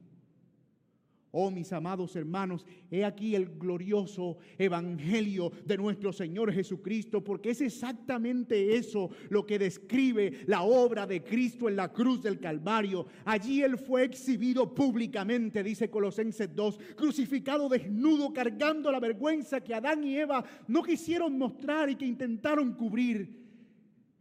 [1.33, 7.61] Oh, mis amados hermanos, he aquí el glorioso evangelio de nuestro Señor Jesucristo, porque es
[7.61, 13.07] exactamente eso lo que describe la obra de Cristo en la cruz del Calvario.
[13.23, 20.03] Allí Él fue exhibido públicamente, dice Colosenses 2, crucificado desnudo, cargando la vergüenza que Adán
[20.03, 23.39] y Eva no quisieron mostrar y que intentaron cubrir.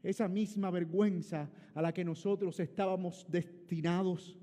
[0.02, 4.39] Esa misma vergüenza a la que nosotros estábamos destinados.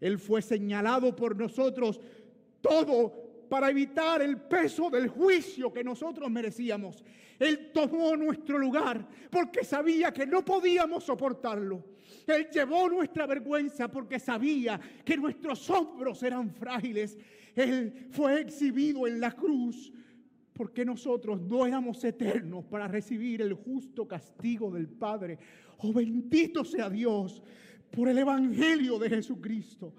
[0.00, 2.00] Él fue señalado por nosotros
[2.60, 7.04] todo para evitar el peso del juicio que nosotros merecíamos.
[7.38, 11.84] Él tomó nuestro lugar porque sabía que no podíamos soportarlo.
[12.26, 17.16] Él llevó nuestra vergüenza porque sabía que nuestros hombros eran frágiles.
[17.54, 19.92] Él fue exhibido en la cruz
[20.52, 25.38] porque nosotros no éramos eternos para recibir el justo castigo del Padre.
[25.78, 27.42] Oh bendito sea Dios
[27.90, 29.92] por el Evangelio de Jesucristo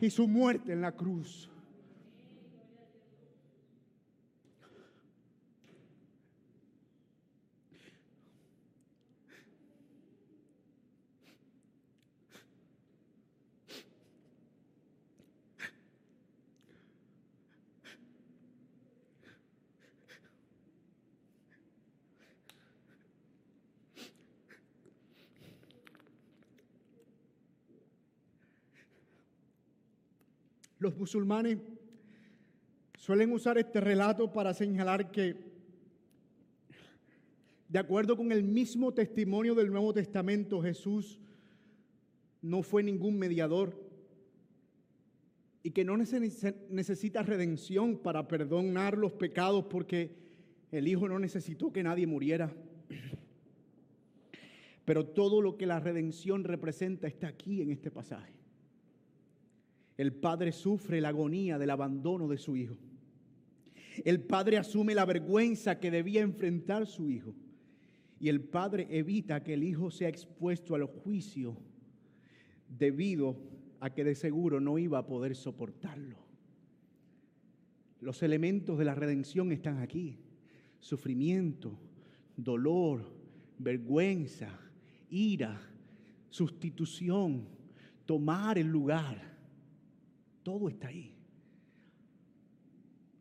[0.00, 1.50] y su muerte en la cruz.
[30.80, 31.58] Los musulmanes
[32.96, 35.36] suelen usar este relato para señalar que,
[37.68, 41.20] de acuerdo con el mismo testimonio del Nuevo Testamento, Jesús
[42.40, 43.78] no fue ningún mediador
[45.62, 50.16] y que no necesita redención para perdonar los pecados porque
[50.72, 52.54] el Hijo no necesitó que nadie muriera.
[54.86, 58.39] Pero todo lo que la redención representa está aquí en este pasaje
[60.00, 62.78] el padre sufre la agonía del abandono de su hijo.
[64.02, 67.34] El padre asume la vergüenza que debía enfrentar su hijo.
[68.18, 71.54] Y el padre evita que el hijo sea expuesto al juicio
[72.66, 73.36] debido
[73.78, 76.16] a que de seguro no iba a poder soportarlo.
[78.00, 80.16] Los elementos de la redención están aquí.
[80.78, 81.78] Sufrimiento,
[82.38, 83.04] dolor,
[83.58, 84.48] vergüenza,
[85.10, 85.60] ira,
[86.30, 87.46] sustitución,
[88.06, 89.29] tomar el lugar
[90.50, 91.14] todo está ahí.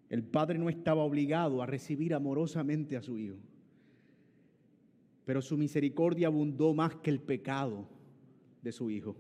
[0.09, 3.37] El padre no estaba obligado a recibir amorosamente a su hijo,
[5.25, 7.87] pero su misericordia abundó más que el pecado
[8.63, 9.15] de su hijo.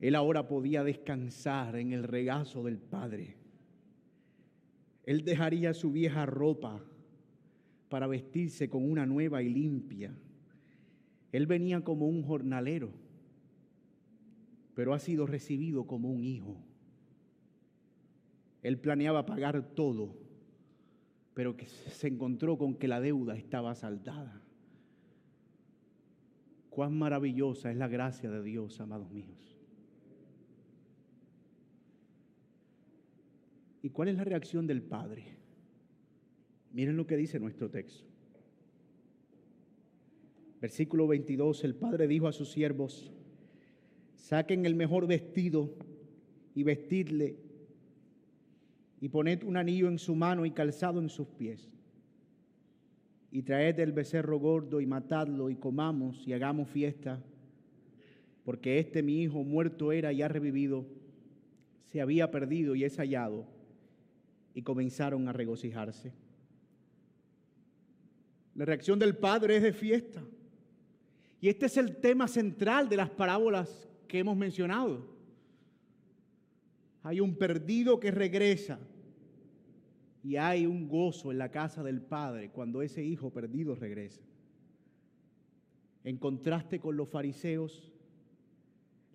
[0.00, 3.36] Él ahora podía descansar en el regazo del Padre.
[5.04, 6.84] Él dejaría su vieja ropa
[7.88, 10.12] para vestirse con una nueva y limpia.
[11.30, 13.01] Él venía como un jornalero
[14.74, 16.56] pero ha sido recibido como un hijo.
[18.62, 20.16] Él planeaba pagar todo,
[21.34, 24.40] pero que se encontró con que la deuda estaba saldada.
[26.70, 29.58] Cuán maravillosa es la gracia de Dios, amados míos.
[33.82, 35.24] ¿Y cuál es la reacción del Padre?
[36.72, 38.06] Miren lo que dice nuestro texto.
[40.60, 43.12] Versículo 22, el Padre dijo a sus siervos,
[44.22, 45.74] Saquen el mejor vestido
[46.54, 47.34] y vestidle
[49.00, 51.68] y poned un anillo en su mano y calzado en sus pies.
[53.32, 57.20] Y traed el becerro gordo y matadlo y comamos y hagamos fiesta,
[58.44, 60.86] porque este mi hijo muerto era y ha revivido,
[61.86, 63.44] se había perdido y es hallado.
[64.54, 66.12] Y comenzaron a regocijarse.
[68.54, 70.22] La reacción del padre es de fiesta.
[71.40, 75.06] Y este es el tema central de las parábolas que hemos mencionado.
[77.02, 78.78] Hay un perdido que regresa.
[80.22, 84.20] Y hay un gozo en la casa del Padre cuando ese hijo perdido regresa.
[86.04, 87.90] En contraste con los fariseos,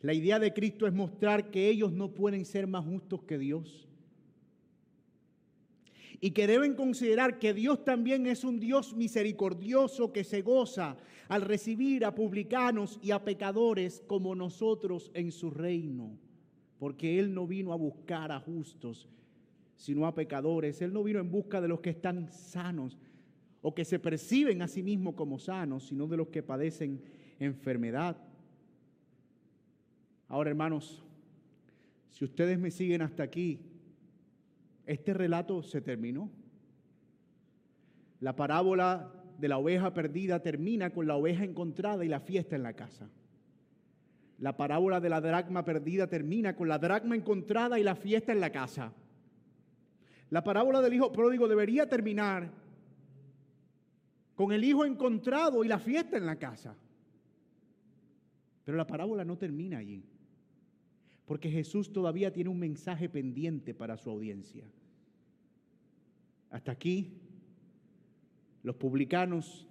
[0.02, 3.87] la idea de Cristo es mostrar que ellos no pueden ser más justos que Dios.
[6.20, 10.98] Y que deben considerar que Dios también es un Dios misericordioso que se goza
[11.28, 16.18] al recibir a publicanos y a pecadores como nosotros en su reino.
[16.80, 19.08] Porque Él no vino a buscar a justos,
[19.76, 20.82] sino a pecadores.
[20.82, 22.98] Él no vino en busca de los que están sanos
[23.62, 27.02] o que se perciben a sí mismos como sanos, sino de los que padecen
[27.40, 28.18] enfermedad.
[30.28, 31.04] Ahora, hermanos,
[32.12, 33.60] si ustedes me siguen hasta aquí,
[34.88, 36.32] este relato se terminó.
[38.20, 42.64] La parábola de la oveja perdida termina con la oveja encontrada y la fiesta en
[42.64, 43.10] la casa.
[44.40, 48.40] La parábola de la dracma perdida termina con la dracma encontrada y la fiesta en
[48.40, 48.94] la casa.
[50.30, 52.50] La parábola del hijo pródigo debería terminar
[54.36, 56.76] con el hijo encontrado y la fiesta en la casa.
[58.64, 60.04] Pero la parábola no termina allí,
[61.28, 64.64] porque Jesús todavía tiene un mensaje pendiente para su audiencia.
[66.50, 67.20] Hasta aquí,
[68.64, 69.68] los publicanos,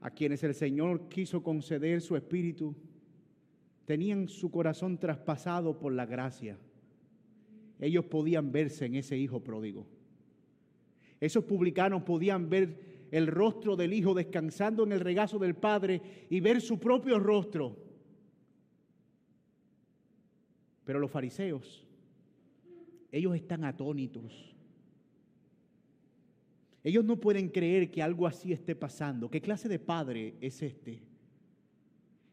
[0.00, 2.74] a quienes el Señor quiso conceder su espíritu,
[3.84, 6.58] tenían su corazón traspasado por la gracia
[7.80, 9.86] ellos podían verse en ese hijo pródigo.
[11.20, 16.40] Esos publicanos podían ver el rostro del hijo descansando en el regazo del padre y
[16.40, 17.76] ver su propio rostro.
[20.86, 21.84] Pero los fariseos,
[23.10, 24.54] ellos están atónitos.
[26.84, 29.28] Ellos no pueden creer que algo así esté pasando.
[29.28, 31.02] ¿Qué clase de padre es este?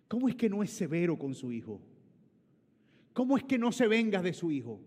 [0.08, 1.82] ¿Cómo es que no es severo con su hijo?
[3.14, 4.80] ¿Cómo es que no se venga de su hijo?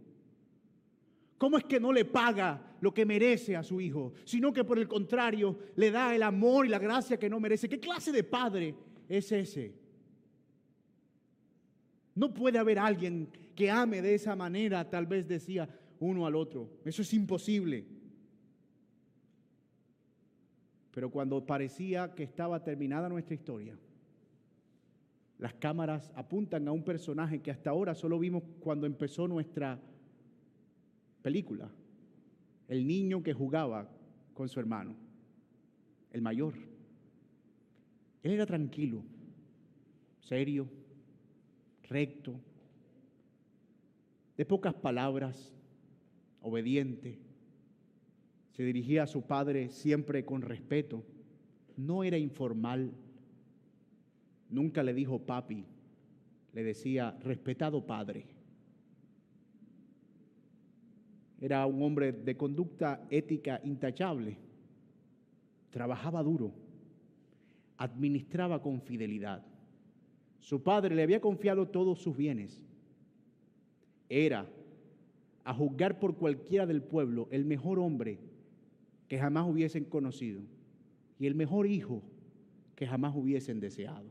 [1.37, 4.79] ¿Cómo es que no le paga lo que merece a su hijo, sino que por
[4.79, 7.69] el contrario le da el amor y la gracia que no merece?
[7.69, 8.77] ¿Qué clase de padre
[9.09, 9.75] es ese?
[12.14, 16.71] No puede haber alguien que ame de esa manera, tal vez decía uno al otro.
[16.85, 17.87] Eso es imposible.
[20.93, 23.77] Pero cuando parecía que estaba terminada nuestra historia,
[25.39, 29.81] las cámaras apuntan a un personaje que hasta ahora solo vimos cuando empezó nuestra
[31.23, 31.71] película,
[32.69, 33.91] el niño que jugaba
[34.33, 34.95] con su hermano,
[36.13, 36.55] el mayor.
[38.23, 39.03] Él era tranquilo,
[40.21, 40.69] serio,
[41.89, 42.41] recto,
[44.37, 45.53] de pocas palabras,
[46.41, 47.18] obediente.
[48.53, 51.05] Se dirigía a su padre siempre con respeto.
[51.76, 52.93] No era informal.
[54.51, 55.64] Nunca le dijo papi.
[56.53, 58.26] Le decía, respetado padre.
[61.41, 64.39] Era un hombre de conducta ética intachable.
[65.70, 66.53] Trabajaba duro.
[67.76, 69.45] Administraba con fidelidad.
[70.41, 72.62] Su padre le había confiado todos sus bienes.
[74.09, 74.47] Era,
[75.45, 78.19] a juzgar por cualquiera del pueblo, el mejor hombre
[79.09, 80.41] que jamás hubiesen conocido
[81.19, 82.03] y el mejor hijo
[82.75, 84.07] que jamás hubiesen deseado.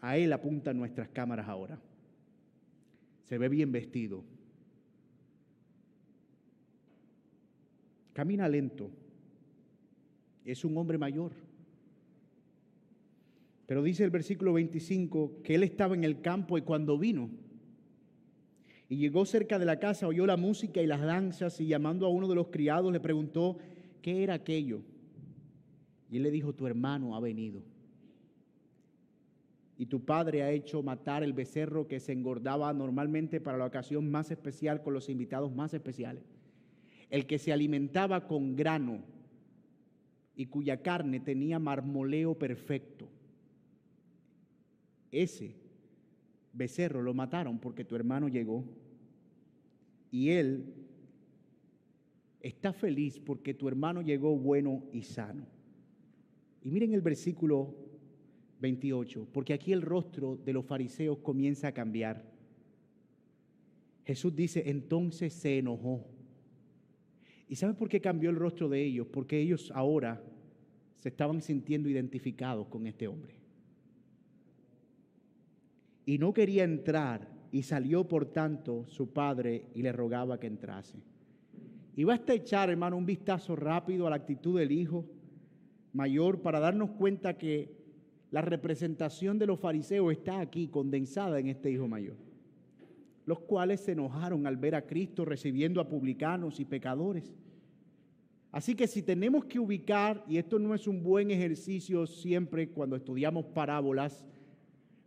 [0.00, 1.80] A él apuntan nuestras cámaras ahora
[3.28, 4.24] se ve bien vestido.
[8.14, 8.90] Camina lento.
[10.46, 11.32] Es un hombre mayor.
[13.68, 17.28] Pero dice el versículo 25 que él estaba en el campo y cuando vino
[18.88, 22.08] y llegó cerca de la casa, oyó la música y las danzas y llamando a
[22.08, 23.58] uno de los criados le preguntó
[24.00, 24.80] qué era aquello.
[26.10, 27.62] Y él le dijo, tu hermano ha venido
[29.76, 34.10] y tu padre ha hecho matar el becerro que se engordaba normalmente para la ocasión
[34.10, 36.24] más especial con los invitados más especiales,
[37.10, 39.02] el que se alimentaba con grano
[40.34, 43.10] y cuya carne tenía marmoleo perfecto.
[45.10, 45.54] Ese
[46.52, 48.64] becerro lo mataron porque tu hermano llegó
[50.10, 50.74] y él
[52.40, 55.46] está feliz porque tu hermano llegó bueno y sano.
[56.62, 57.74] Y miren el versículo
[58.60, 62.24] 28, porque aquí el rostro de los fariseos comienza a cambiar.
[64.04, 66.04] Jesús dice, entonces se enojó.
[67.48, 69.06] ¿Y sabe por qué cambió el rostro de ellos?
[69.06, 70.22] Porque ellos ahora
[70.96, 73.36] se estaban sintiendo identificados con este hombre.
[76.08, 80.96] Y no quería entrar y salió por tanto su padre y le rogaba que entrase.
[81.96, 85.04] Y basta echar, hermano, un vistazo rápido a la actitud del hijo
[85.92, 87.76] mayor para darnos cuenta que
[88.30, 92.16] la representación de los fariseos está aquí condensada en este hijo mayor.
[93.28, 97.36] los cuales se enojaron al ver a Cristo recibiendo a publicanos y pecadores.
[98.50, 102.96] Así que si tenemos que ubicar, y esto no es un buen ejercicio siempre cuando
[102.96, 104.24] estudiamos parábolas,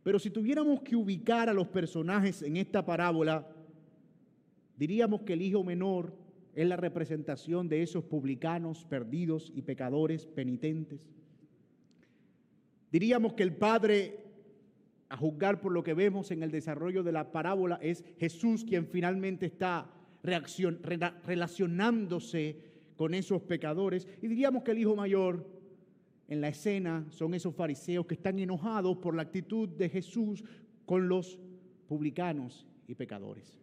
[0.03, 3.47] pero si tuviéramos que ubicar a los personajes en esta parábola,
[4.77, 6.13] diríamos que el hijo menor
[6.55, 10.99] es la representación de esos publicanos perdidos y pecadores penitentes.
[12.91, 14.25] Diríamos que el padre,
[15.07, 18.87] a juzgar por lo que vemos en el desarrollo de la parábola, es Jesús quien
[18.87, 19.89] finalmente está
[20.23, 22.57] relacionándose
[22.97, 24.07] con esos pecadores.
[24.21, 25.60] Y diríamos que el hijo mayor
[26.31, 30.41] en la escena son esos fariseos que están enojados por la actitud de Jesús
[30.85, 31.37] con los
[31.89, 33.59] publicanos y pecadores.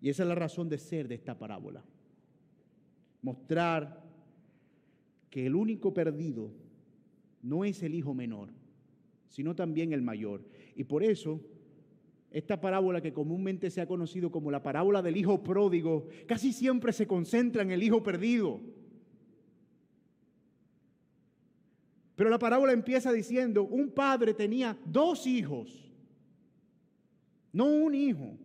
[0.00, 1.84] Y esa es la razón de ser de esta parábola.
[3.22, 4.02] Mostrar
[5.30, 6.50] que el único perdido
[7.40, 8.48] no es el hijo menor,
[9.28, 10.44] sino también el mayor.
[10.74, 11.40] Y por eso
[12.32, 16.92] esta parábola que comúnmente se ha conocido como la parábola del hijo pródigo, casi siempre
[16.92, 18.60] se concentra en el hijo perdido.
[22.20, 25.90] Pero la parábola empieza diciendo, un padre tenía dos hijos,
[27.50, 28.36] no un hijo.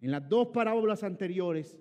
[0.00, 1.78] En las dos parábolas anteriores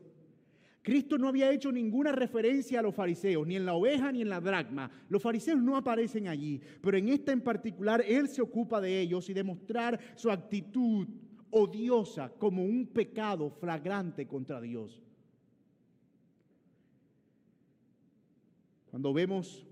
[0.83, 4.29] Cristo no había hecho ninguna referencia a los fariseos, ni en la oveja ni en
[4.29, 4.91] la dracma.
[5.09, 9.27] Los fariseos no aparecen allí, pero en esta en particular Él se ocupa de ellos
[9.27, 11.07] y de mostrar su actitud
[11.49, 15.01] odiosa como un pecado flagrante contra Dios.
[18.93, 19.65] Cuando vemos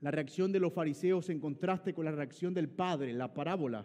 [0.00, 3.84] la reacción de los fariseos en contraste con la reacción del Padre, la parábola,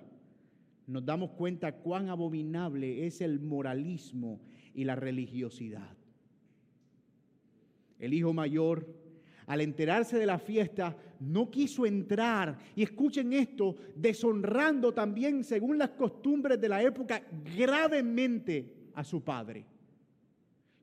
[0.88, 4.40] nos damos cuenta cuán abominable es el moralismo
[4.74, 5.98] y la religiosidad
[8.00, 8.88] el hijo mayor,
[9.48, 12.58] al enterarse de la fiesta, no quiso entrar.
[12.76, 17.22] Y escuchen esto, deshonrando también, según las costumbres de la época,
[17.56, 19.66] gravemente a su padre.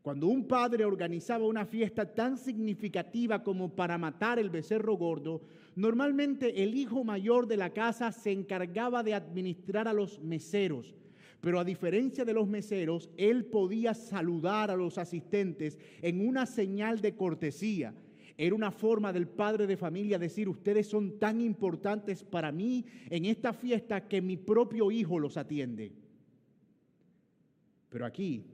[0.02, 5.42] Cuando un padre organizaba una fiesta tan significativa como para matar el becerro gordo,
[5.76, 10.92] normalmente el hijo mayor de la casa se encargaba de administrar a los meseros,
[11.40, 17.00] pero a diferencia de los meseros, él podía saludar a los asistentes en una señal
[17.00, 17.94] de cortesía.
[18.36, 23.24] Era una forma del padre de familia decir, ustedes son tan importantes para mí en
[23.26, 25.92] esta fiesta que mi propio hijo los atiende.
[27.88, 28.44] Pero aquí,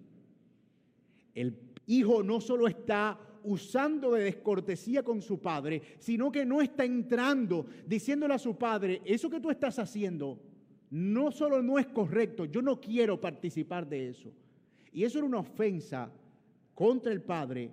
[1.40, 1.54] el
[1.86, 7.66] hijo no solo está usando de descortesía con su padre, sino que no está entrando
[7.86, 10.38] diciéndole a su padre, eso que tú estás haciendo
[10.90, 14.32] no solo no es correcto, yo no quiero participar de eso.
[14.92, 16.10] Y eso era una ofensa
[16.74, 17.70] contra el Padre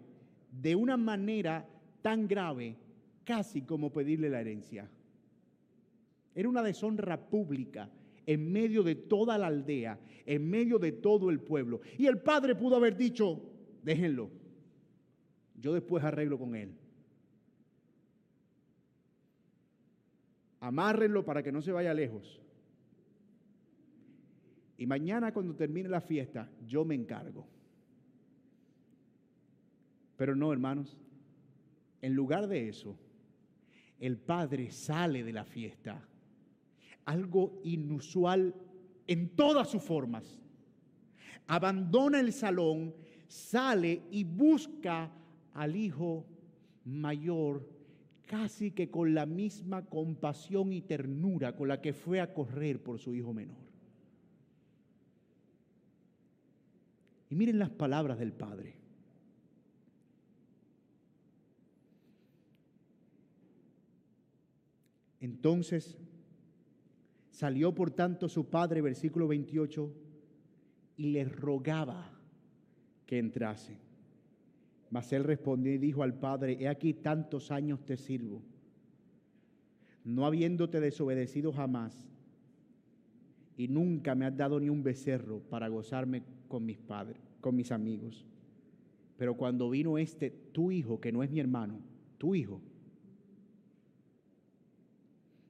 [0.51, 1.65] de una manera
[2.01, 2.75] tan grave,
[3.23, 4.89] casi como pedirle la herencia.
[6.35, 7.89] Era una deshonra pública
[8.25, 11.81] en medio de toda la aldea, en medio de todo el pueblo.
[11.97, 13.41] Y el padre pudo haber dicho,
[13.85, 14.31] déjenlo,
[15.61, 16.75] yo después arreglo con él.
[20.59, 22.41] Amárrenlo para que no se vaya lejos.
[24.77, 27.47] Y mañana cuando termine la fiesta, yo me encargo.
[30.17, 30.97] Pero no, hermanos.
[32.01, 32.97] En lugar de eso,
[33.99, 36.03] el padre sale de la fiesta.
[37.05, 38.55] Algo inusual
[39.05, 40.39] en todas sus formas.
[41.47, 42.95] Abandona el salón,
[43.27, 45.11] sale y busca
[45.53, 46.25] al hijo
[46.85, 47.67] mayor
[48.25, 52.99] casi que con la misma compasión y ternura con la que fue a correr por
[52.99, 53.65] su hijo menor.
[57.29, 58.75] Y miren las palabras del Padre.
[65.19, 65.97] Entonces
[67.31, 69.91] salió por tanto su padre, versículo 28,
[70.97, 72.14] y le rogaba
[73.05, 73.77] que entrase.
[74.89, 78.41] Mas él respondió y dijo al padre, he aquí tantos años te sirvo,
[80.03, 82.07] no habiéndote desobedecido jamás,
[83.57, 87.71] y nunca me has dado ni un becerro para gozarme con mis padres, con mis
[87.71, 88.25] amigos.
[89.17, 91.79] Pero cuando vino este, tu hijo, que no es mi hermano,
[92.17, 92.61] tu hijo,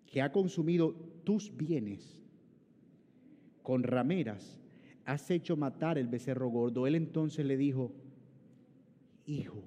[0.06, 0.94] que ha consumido
[1.24, 2.22] tus bienes
[3.64, 4.62] con rameras,
[5.06, 6.88] has hecho matar el becerro gordo.
[6.88, 7.92] Él entonces le dijo,
[9.26, 9.64] hijo,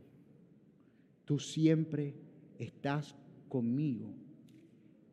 [1.25, 2.15] tú siempre
[2.59, 3.15] estás
[3.49, 4.13] conmigo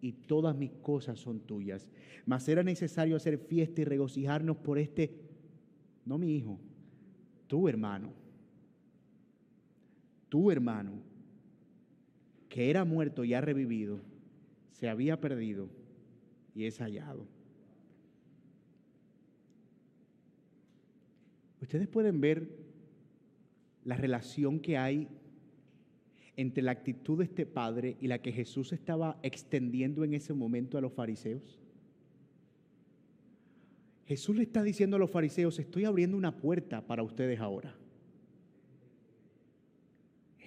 [0.01, 1.89] y todas mis cosas son tuyas.
[2.26, 5.26] Mas era necesario hacer fiesta y regocijarnos por este
[6.05, 6.59] no mi hijo,
[7.47, 8.13] tu hermano,
[10.30, 10.93] tu hermano,
[12.47, 13.99] que era muerto y ha revivido,
[14.71, 15.67] se había perdido
[16.53, 17.26] y es hallado.
[21.66, 22.47] Ustedes pueden ver
[23.86, 25.07] la relación que hay
[26.38, 30.78] entre la actitud de este padre y la que Jesús estaba extendiendo en ese momento
[30.78, 31.59] a los fariseos.
[34.05, 37.76] Jesús le está diciendo a los fariseos, estoy abriendo una puerta para ustedes ahora.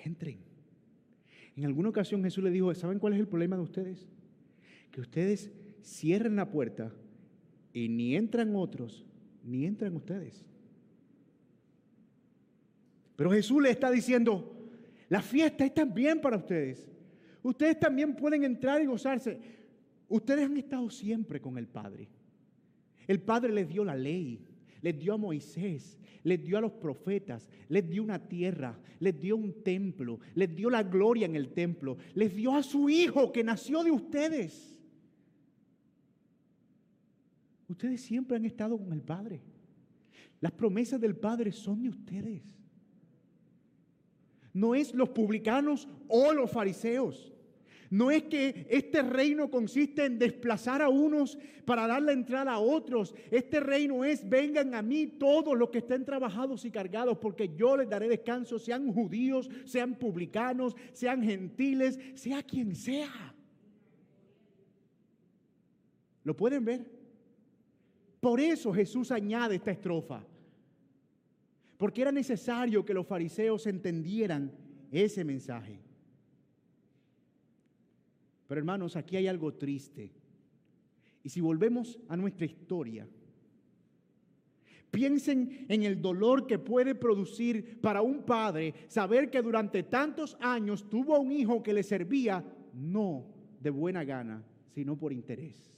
[0.04, 0.38] Entren.
[1.56, 4.06] En alguna ocasión Jesús le dijo, ¿saben cuál es el problema de ustedes?
[4.92, 5.50] Que ustedes
[5.82, 6.94] cierren la puerta
[7.72, 9.04] y ni entran otros,
[9.42, 10.47] ni entran ustedes.
[13.18, 14.54] Pero Jesús le está diciendo,
[15.08, 16.88] la fiesta es también para ustedes.
[17.42, 19.40] Ustedes también pueden entrar y gozarse.
[20.08, 22.08] Ustedes han estado siempre con el Padre.
[23.08, 24.46] El Padre les dio la ley,
[24.82, 29.36] les dio a Moisés, les dio a los profetas, les dio una tierra, les dio
[29.36, 33.42] un templo, les dio la gloria en el templo, les dio a su Hijo que
[33.42, 34.80] nació de ustedes.
[37.66, 39.40] Ustedes siempre han estado con el Padre.
[40.40, 42.57] Las promesas del Padre son de ustedes.
[44.58, 47.32] No es los publicanos o los fariseos.
[47.90, 52.58] No es que este reino consiste en desplazar a unos para dar la entrada a
[52.58, 53.14] otros.
[53.30, 57.76] Este reino es, vengan a mí todos los que estén trabajados y cargados, porque yo
[57.76, 63.34] les daré descanso, sean judíos, sean publicanos, sean gentiles, sea quien sea.
[66.24, 66.84] ¿Lo pueden ver?
[68.18, 70.24] Por eso Jesús añade esta estrofa.
[71.78, 74.52] Porque era necesario que los fariseos entendieran
[74.90, 75.80] ese mensaje.
[78.48, 80.10] Pero hermanos, aquí hay algo triste.
[81.22, 83.06] Y si volvemos a nuestra historia,
[84.90, 90.88] piensen en el dolor que puede producir para un padre saber que durante tantos años
[90.88, 93.26] tuvo un hijo que le servía no
[93.60, 94.42] de buena gana,
[94.74, 95.77] sino por interés.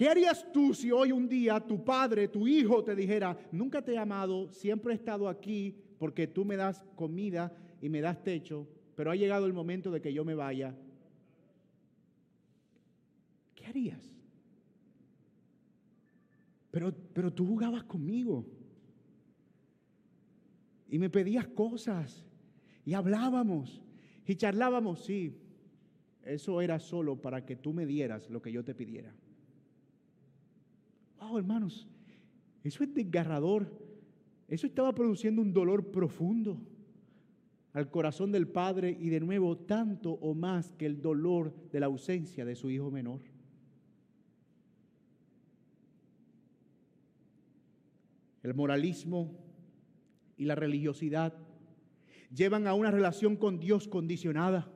[0.00, 3.92] ¿Qué harías tú si hoy un día tu padre, tu hijo te dijera, nunca te
[3.92, 8.66] he amado, siempre he estado aquí porque tú me das comida y me das techo,
[8.96, 10.74] pero ha llegado el momento de que yo me vaya,
[13.54, 14.02] ¿qué harías?
[16.70, 18.46] Pero, pero tú jugabas conmigo
[20.88, 22.24] y me pedías cosas
[22.86, 23.82] y hablábamos
[24.26, 25.36] y charlábamos, sí,
[26.22, 29.14] eso era solo para que tú me dieras lo que yo te pidiera.
[31.38, 31.88] Hermanos,
[32.62, 33.70] eso es desgarrador.
[34.48, 36.60] Eso estaba produciendo un dolor profundo
[37.72, 41.86] al corazón del padre y de nuevo tanto o más que el dolor de la
[41.86, 43.20] ausencia de su hijo menor.
[48.42, 49.30] El moralismo
[50.36, 51.34] y la religiosidad
[52.34, 54.72] llevan a una relación con Dios condicionada.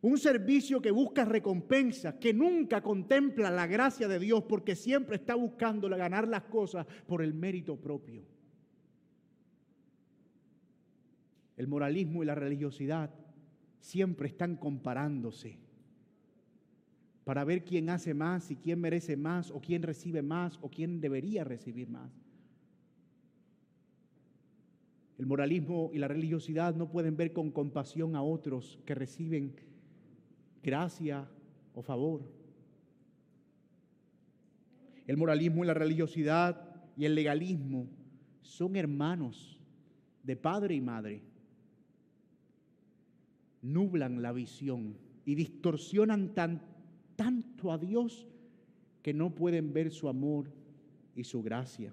[0.00, 5.34] Un servicio que busca recompensa, que nunca contempla la gracia de Dios porque siempre está
[5.34, 8.24] buscando ganar las cosas por el mérito propio.
[11.58, 13.10] el moralismo y la religiosidad
[13.80, 15.58] siempre están comparándose
[17.24, 21.00] para ver quién hace más y quién merece más o quién recibe más o quién
[21.00, 22.10] debería recibir más.
[25.18, 29.56] El moralismo y la religiosidad no pueden ver con compasión a otros que reciben
[30.62, 31.28] gracia
[31.74, 32.22] o favor.
[35.06, 37.88] El moralismo y la religiosidad y el legalismo
[38.42, 39.58] son hermanos
[40.22, 41.22] de padre y madre
[43.62, 46.62] nublan la visión y distorsionan tan,
[47.16, 48.26] tanto a Dios
[49.02, 50.50] que no pueden ver su amor
[51.14, 51.92] y su gracia.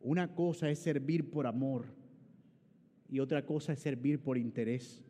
[0.00, 1.86] Una cosa es servir por amor
[3.08, 5.02] y otra cosa es servir por interés.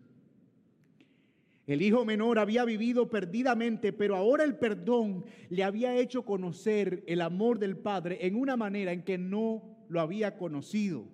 [1.67, 7.23] El hijo menor había vivido perdidamente, pero ahora el perdón le había hecho conocer el
[7.23, 11.07] amor del Padre en una manera en que no lo había conocido.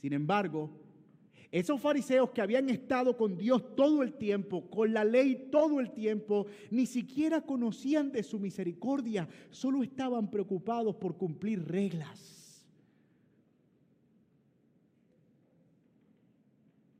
[0.00, 0.70] Sin embargo,
[1.50, 5.90] esos fariseos que habían estado con Dios todo el tiempo, con la ley todo el
[5.92, 12.45] tiempo, ni siquiera conocían de su misericordia, solo estaban preocupados por cumplir reglas.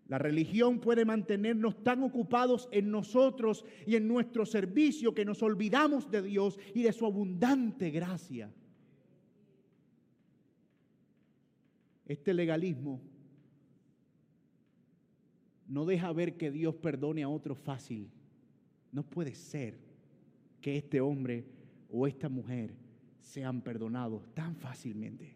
[0.09, 6.11] La religión puede mantenernos tan ocupados en nosotros y en nuestro servicio que nos olvidamos
[6.11, 8.53] de Dios y de su abundante gracia.
[12.07, 13.01] Este legalismo
[15.67, 18.09] no deja ver que Dios perdone a otro fácil.
[18.93, 19.77] No puede ser
[20.61, 21.47] que este hombre
[21.91, 22.77] o esta mujer
[23.21, 25.35] sean perdonados tan fácilmente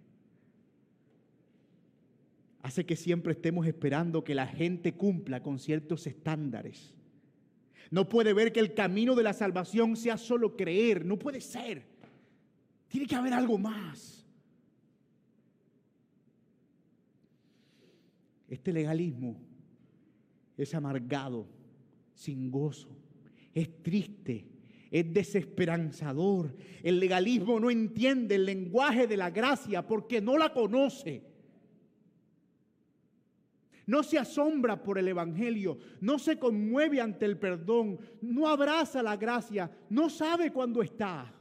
[2.63, 6.95] hace que siempre estemos esperando que la gente cumpla con ciertos estándares.
[7.91, 11.83] No puede ver que el camino de la salvación sea solo creer, no puede ser.
[12.89, 14.27] Tiene que haber algo más.
[18.49, 19.41] Este legalismo
[20.57, 21.47] es amargado,
[22.15, 22.89] sin gozo,
[23.55, 24.45] es triste,
[24.91, 26.55] es desesperanzador.
[26.83, 31.30] El legalismo no entiende el lenguaje de la gracia porque no la conoce.
[33.91, 39.16] No se asombra por el Evangelio, no se conmueve ante el perdón, no abraza la
[39.16, 41.34] gracia, no sabe cuándo está.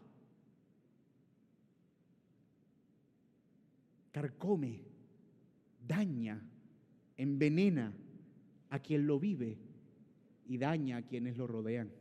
[4.12, 4.82] Carcome,
[5.88, 6.42] daña,
[7.18, 7.94] envenena
[8.72, 9.60] a quien lo vive
[10.48, 11.92] y daña a quienes lo rodean.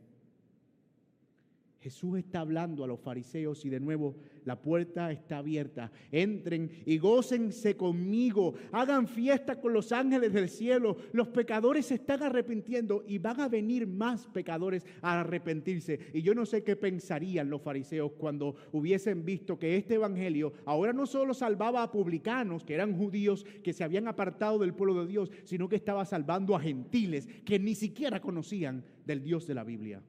[1.81, 5.91] Jesús está hablando a los fariseos y de nuevo la puerta está abierta.
[6.11, 8.53] Entren y gócense conmigo.
[8.73, 10.97] Hagan fiesta con los ángeles del cielo.
[11.13, 15.99] Los pecadores se están arrepintiendo y van a venir más pecadores a arrepentirse.
[16.13, 20.91] Y yo no sé qué pensarían los fariseos cuando hubiesen visto que este evangelio ahora
[20.91, 25.07] no solo salvaba a publicanos, que eran judíos que se habían apartado del pueblo de
[25.07, 29.63] Dios, sino que estaba salvando a gentiles que ni siquiera conocían del Dios de la
[29.63, 30.01] Biblia.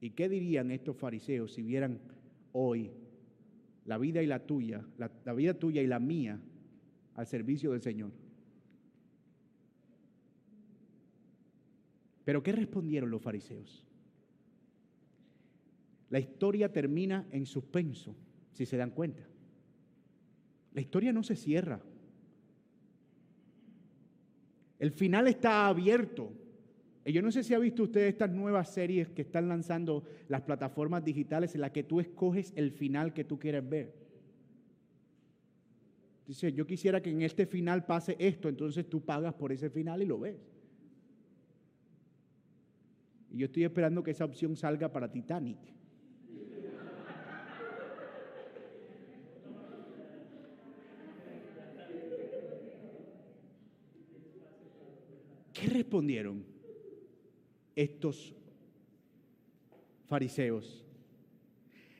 [0.00, 2.00] ¿Y qué dirían estos fariseos si vieran
[2.52, 2.90] hoy
[3.84, 6.40] la vida y la tuya, la, vida tuya y la mía
[7.14, 8.10] al servicio del Señor?
[12.24, 13.84] Pero ¿qué respondieron los fariseos?
[16.08, 18.16] La historia termina en suspenso,
[18.52, 19.22] si se dan cuenta.
[20.72, 21.80] La historia no se cierra.
[24.78, 26.32] El final está abierto.
[27.12, 31.04] Yo no sé si ha visto usted estas nuevas series que están lanzando las plataformas
[31.04, 33.94] digitales en las que tú escoges el final que tú quieres ver.
[36.26, 40.02] Dice, yo quisiera que en este final pase esto, entonces tú pagas por ese final
[40.02, 40.36] y lo ves.
[43.30, 45.58] Y yo estoy esperando que esa opción salga para Titanic.
[55.52, 56.59] ¿Qué respondieron?
[57.76, 58.34] Estos
[60.08, 60.84] fariseos.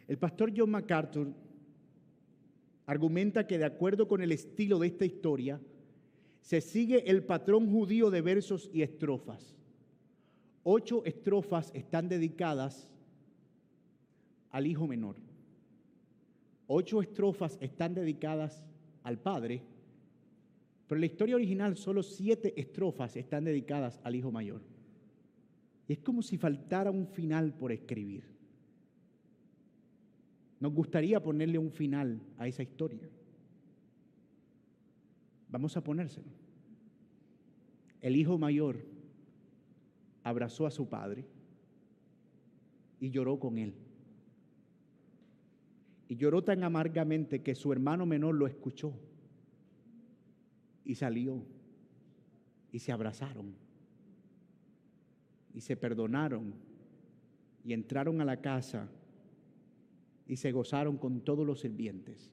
[0.09, 1.33] El pastor John MacArthur
[2.87, 5.61] argumenta que de acuerdo con el estilo de esta historia,
[6.41, 9.55] se sigue el patrón judío de versos y estrofas.
[10.65, 12.91] Ocho estrofas están dedicadas
[14.51, 15.17] al hijo menor.
[16.67, 18.65] Ocho estrofas están dedicadas
[19.05, 19.63] al padre,
[20.89, 24.63] pero en la historia original solo siete estrofas están dedicadas al hijo mayor
[25.93, 28.25] es como si faltara un final por escribir.
[30.61, 33.09] Nos gustaría ponerle un final a esa historia.
[35.49, 36.29] Vamos a ponérselo.
[38.01, 38.85] El hijo mayor
[40.23, 41.25] abrazó a su padre
[43.01, 43.75] y lloró con él.
[46.09, 48.93] Y lloró tan amargamente que su hermano menor lo escuchó
[50.85, 51.43] y salió
[52.71, 53.70] y se abrazaron
[55.55, 56.55] y se perdonaron
[57.65, 58.89] y entraron a la casa
[60.27, 62.31] y se gozaron con todos los sirvientes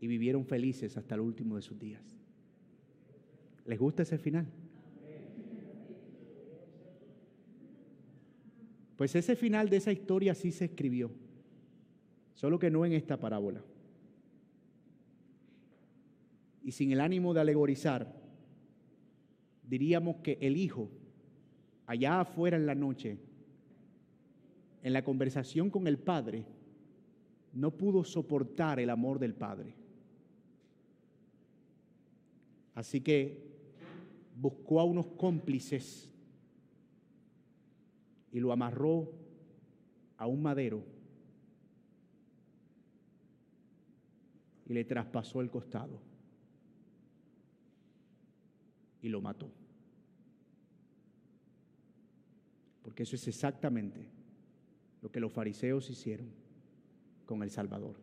[0.00, 2.02] y vivieron felices hasta el último de sus días.
[3.66, 4.46] ¿Les gusta ese final?
[8.96, 11.10] Pues ese final de esa historia sí se escribió,
[12.34, 13.62] solo que no en esta parábola.
[16.64, 18.17] Y sin el ánimo de alegorizar,
[19.68, 20.88] diríamos que el hijo,
[21.86, 23.18] allá afuera en la noche,
[24.82, 26.44] en la conversación con el padre,
[27.52, 29.74] no pudo soportar el amor del padre.
[32.74, 33.46] Así que
[34.36, 36.08] buscó a unos cómplices
[38.32, 39.12] y lo amarró
[40.16, 40.84] a un madero
[44.66, 46.00] y le traspasó el costado
[49.02, 49.57] y lo mató.
[52.98, 54.08] Porque eso es exactamente
[55.02, 56.32] lo que los fariseos hicieron
[57.26, 57.94] con el Salvador.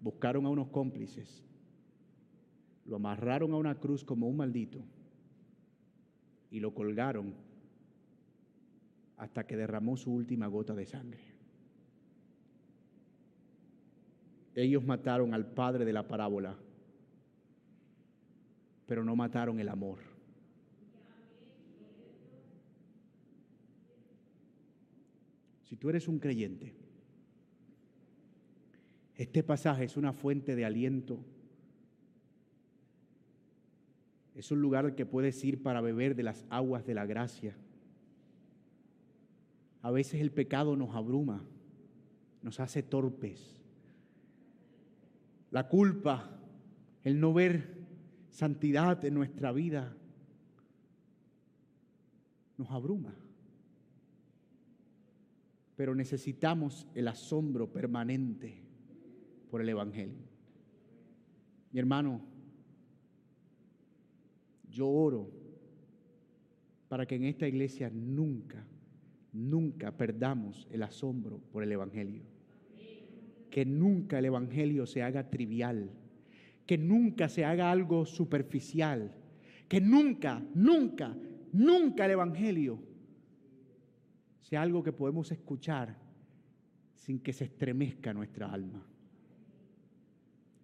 [0.00, 1.44] Buscaron a unos cómplices,
[2.86, 4.78] lo amarraron a una cruz como un maldito
[6.50, 7.34] y lo colgaron
[9.18, 11.20] hasta que derramó su última gota de sangre.
[14.54, 16.56] Ellos mataron al padre de la parábola
[18.86, 20.15] pero no mataron el amor.
[25.68, 26.72] Si tú eres un creyente,
[29.14, 31.18] este pasaje es una fuente de aliento.
[34.34, 37.56] Es un lugar al que puedes ir para beber de las aguas de la gracia.
[39.82, 41.44] A veces el pecado nos abruma,
[42.42, 43.60] nos hace torpes.
[45.50, 46.36] La culpa
[47.06, 47.86] el no ver
[48.30, 49.96] santidad en nuestra vida,
[52.58, 53.14] nos abruma.
[55.76, 58.62] Pero necesitamos el asombro permanente
[59.50, 60.24] por el Evangelio.
[61.70, 62.22] Mi hermano,
[64.70, 65.30] yo oro
[66.88, 68.66] para que en esta iglesia nunca,
[69.32, 72.22] nunca perdamos el asombro por el Evangelio.
[73.50, 75.90] Que nunca el Evangelio se haga trivial,
[76.66, 79.14] que nunca se haga algo superficial,
[79.68, 81.16] que nunca, nunca,
[81.52, 82.78] nunca el Evangelio
[84.48, 85.96] sea algo que podemos escuchar
[86.94, 88.86] sin que se estremezca nuestra alma.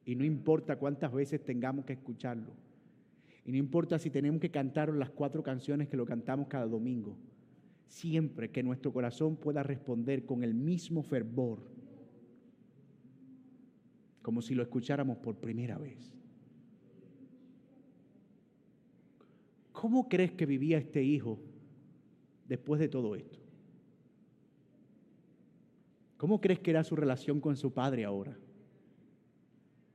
[0.05, 2.53] Y no importa cuántas veces tengamos que escucharlo.
[3.45, 7.17] Y no importa si tenemos que cantar las cuatro canciones que lo cantamos cada domingo.
[7.89, 11.59] Siempre que nuestro corazón pueda responder con el mismo fervor,
[14.23, 16.15] como si lo escucháramos por primera vez.
[19.73, 21.41] ¿Cómo crees que vivía este hijo
[22.47, 23.42] después de todo esto?
[26.23, 28.39] ¿Cómo crees que era su relación con su padre ahora?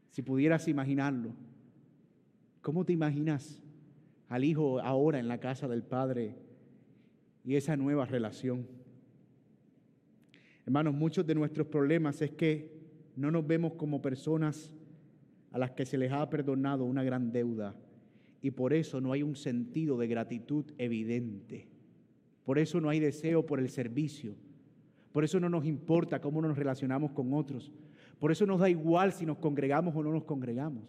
[0.10, 1.32] Si pudieras imaginarlo.
[2.62, 3.64] ¿Cómo te imaginas
[4.28, 6.36] al hijo ahora en la casa del Padre
[7.46, 8.68] y esa nueva relación?
[10.66, 12.78] Hermanos, muchos de nuestros problemas es que
[13.16, 14.70] no nos vemos como personas
[15.54, 17.74] a las que se les ha perdonado una gran deuda
[18.42, 21.70] y por eso no hay un sentido de gratitud evidente.
[22.44, 24.36] Por eso no hay deseo por el servicio.
[25.18, 27.72] Por eso no nos importa cómo nos relacionamos con otros.
[28.20, 30.84] Por eso nos da igual si nos congregamos o no nos congregamos.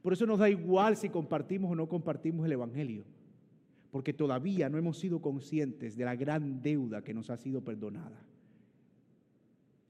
[0.00, 3.04] Por eso nos da igual si compartimos o no compartimos el Evangelio,
[3.90, 8.24] porque todavía no hemos sido conscientes de la gran deuda que nos ha sido perdonada.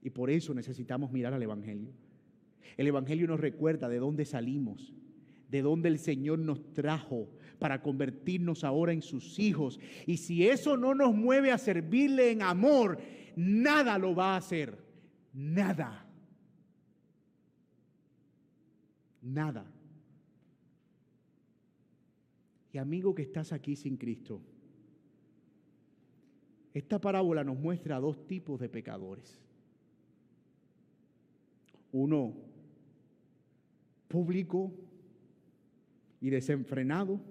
[0.01, 1.93] Y por eso necesitamos mirar al Evangelio.
[2.75, 4.93] El Evangelio nos recuerda de dónde salimos,
[5.49, 7.29] de dónde el Señor nos trajo
[7.59, 9.79] para convertirnos ahora en sus hijos.
[10.05, 12.97] Y si eso no nos mueve a servirle en amor,
[13.35, 14.77] nada lo va a hacer.
[15.33, 16.05] Nada.
[19.21, 19.65] Nada.
[22.71, 24.41] Y amigo que estás aquí sin Cristo,
[26.73, 29.39] esta parábola nos muestra dos tipos de pecadores.
[31.93, 32.35] Uno
[34.09, 34.73] público
[36.19, 37.21] y desenfrenado,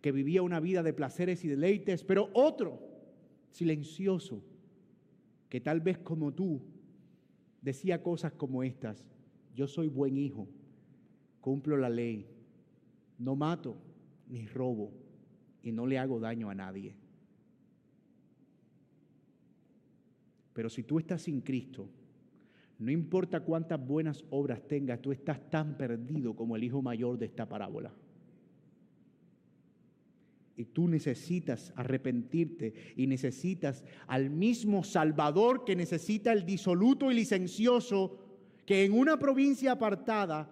[0.00, 2.80] que vivía una vida de placeres y deleites, pero otro
[3.50, 4.42] silencioso,
[5.48, 6.60] que tal vez como tú
[7.62, 9.04] decía cosas como estas,
[9.54, 10.48] yo soy buen hijo,
[11.40, 12.26] cumplo la ley,
[13.18, 13.76] no mato,
[14.28, 14.92] ni robo
[15.62, 16.94] y no le hago daño a nadie.
[20.52, 21.88] Pero si tú estás sin Cristo,
[22.78, 27.26] no importa cuántas buenas obras tengas, tú estás tan perdido como el hijo mayor de
[27.26, 27.92] esta parábola.
[30.56, 38.18] Y tú necesitas arrepentirte y necesitas al mismo Salvador que necesita el disoluto y licencioso
[38.64, 40.50] que en una provincia apartada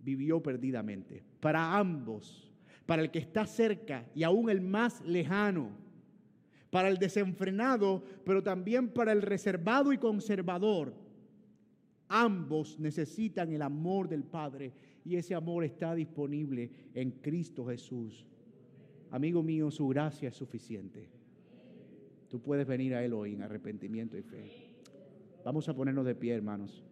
[0.00, 1.22] vivió perdidamente.
[1.40, 2.48] Para ambos
[2.88, 5.68] para el que está cerca y aún el más lejano,
[6.70, 10.94] para el desenfrenado, pero también para el reservado y conservador.
[12.08, 14.72] Ambos necesitan el amor del Padre
[15.04, 18.24] y ese amor está disponible en Cristo Jesús.
[19.10, 21.08] Amigo mío, su gracia es suficiente.
[22.28, 24.50] Tú puedes venir a Él hoy en arrepentimiento y fe.
[25.44, 26.84] Vamos a ponernos de pie, hermanos.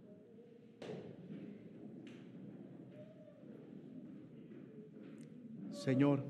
[5.73, 6.25] Señor,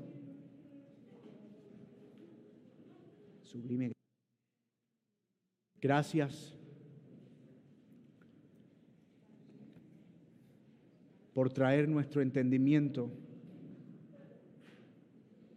[3.41, 3.93] sublime.
[5.81, 6.53] Gracias
[11.33, 13.11] por traer nuestro entendimiento,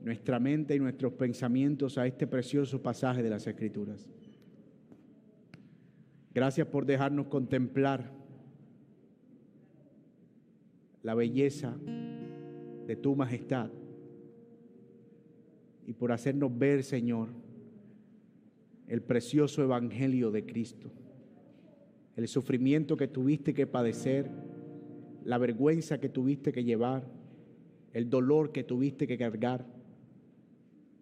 [0.03, 4.09] nuestra mente y nuestros pensamientos a este precioso pasaje de las Escrituras.
[6.33, 8.11] Gracias por dejarnos contemplar
[11.03, 11.77] la belleza
[12.87, 13.71] de tu majestad
[15.87, 17.29] y por hacernos ver, Señor,
[18.87, 20.91] el precioso Evangelio de Cristo,
[22.17, 24.31] el sufrimiento que tuviste que padecer,
[25.25, 27.07] la vergüenza que tuviste que llevar,
[27.93, 29.80] el dolor que tuviste que cargar,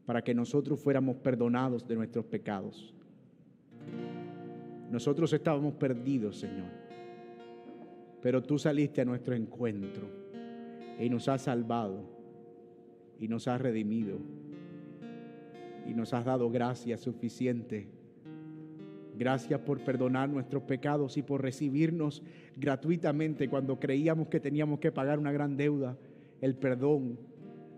[0.08, 2.94] para que nosotros fuéramos perdonados de nuestros pecados.
[4.90, 6.70] Nosotros estábamos perdidos, Señor,
[8.22, 10.08] pero tú saliste a nuestro encuentro
[10.98, 12.08] y nos has salvado
[13.18, 14.18] y nos has redimido
[15.86, 17.90] y nos has dado gracia suficiente,
[19.14, 22.22] Gracias por perdonar nuestros pecados y por recibirnos
[22.56, 25.98] gratuitamente cuando creíamos que teníamos que pagar una gran deuda.
[26.40, 27.18] El perdón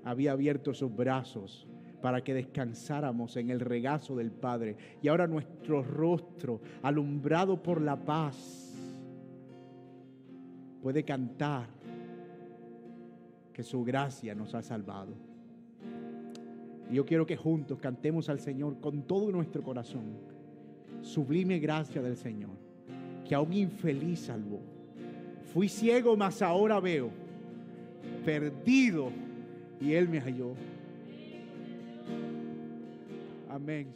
[0.05, 1.67] había abierto sus brazos
[2.01, 4.77] para que descansáramos en el regazo del Padre.
[5.03, 8.71] Y ahora nuestro rostro, alumbrado por la paz,
[10.83, 11.69] puede cantar
[13.53, 15.13] que su gracia nos ha salvado.
[16.91, 20.19] Y yo quiero que juntos cantemos al Señor con todo nuestro corazón.
[21.03, 22.51] Sublime gracia del Señor,
[23.27, 24.61] que a un infeliz salvó.
[25.53, 27.11] Fui ciego, mas ahora veo.
[28.25, 29.11] Perdido,
[29.81, 30.55] y Él me halló.
[33.61, 33.95] Amém.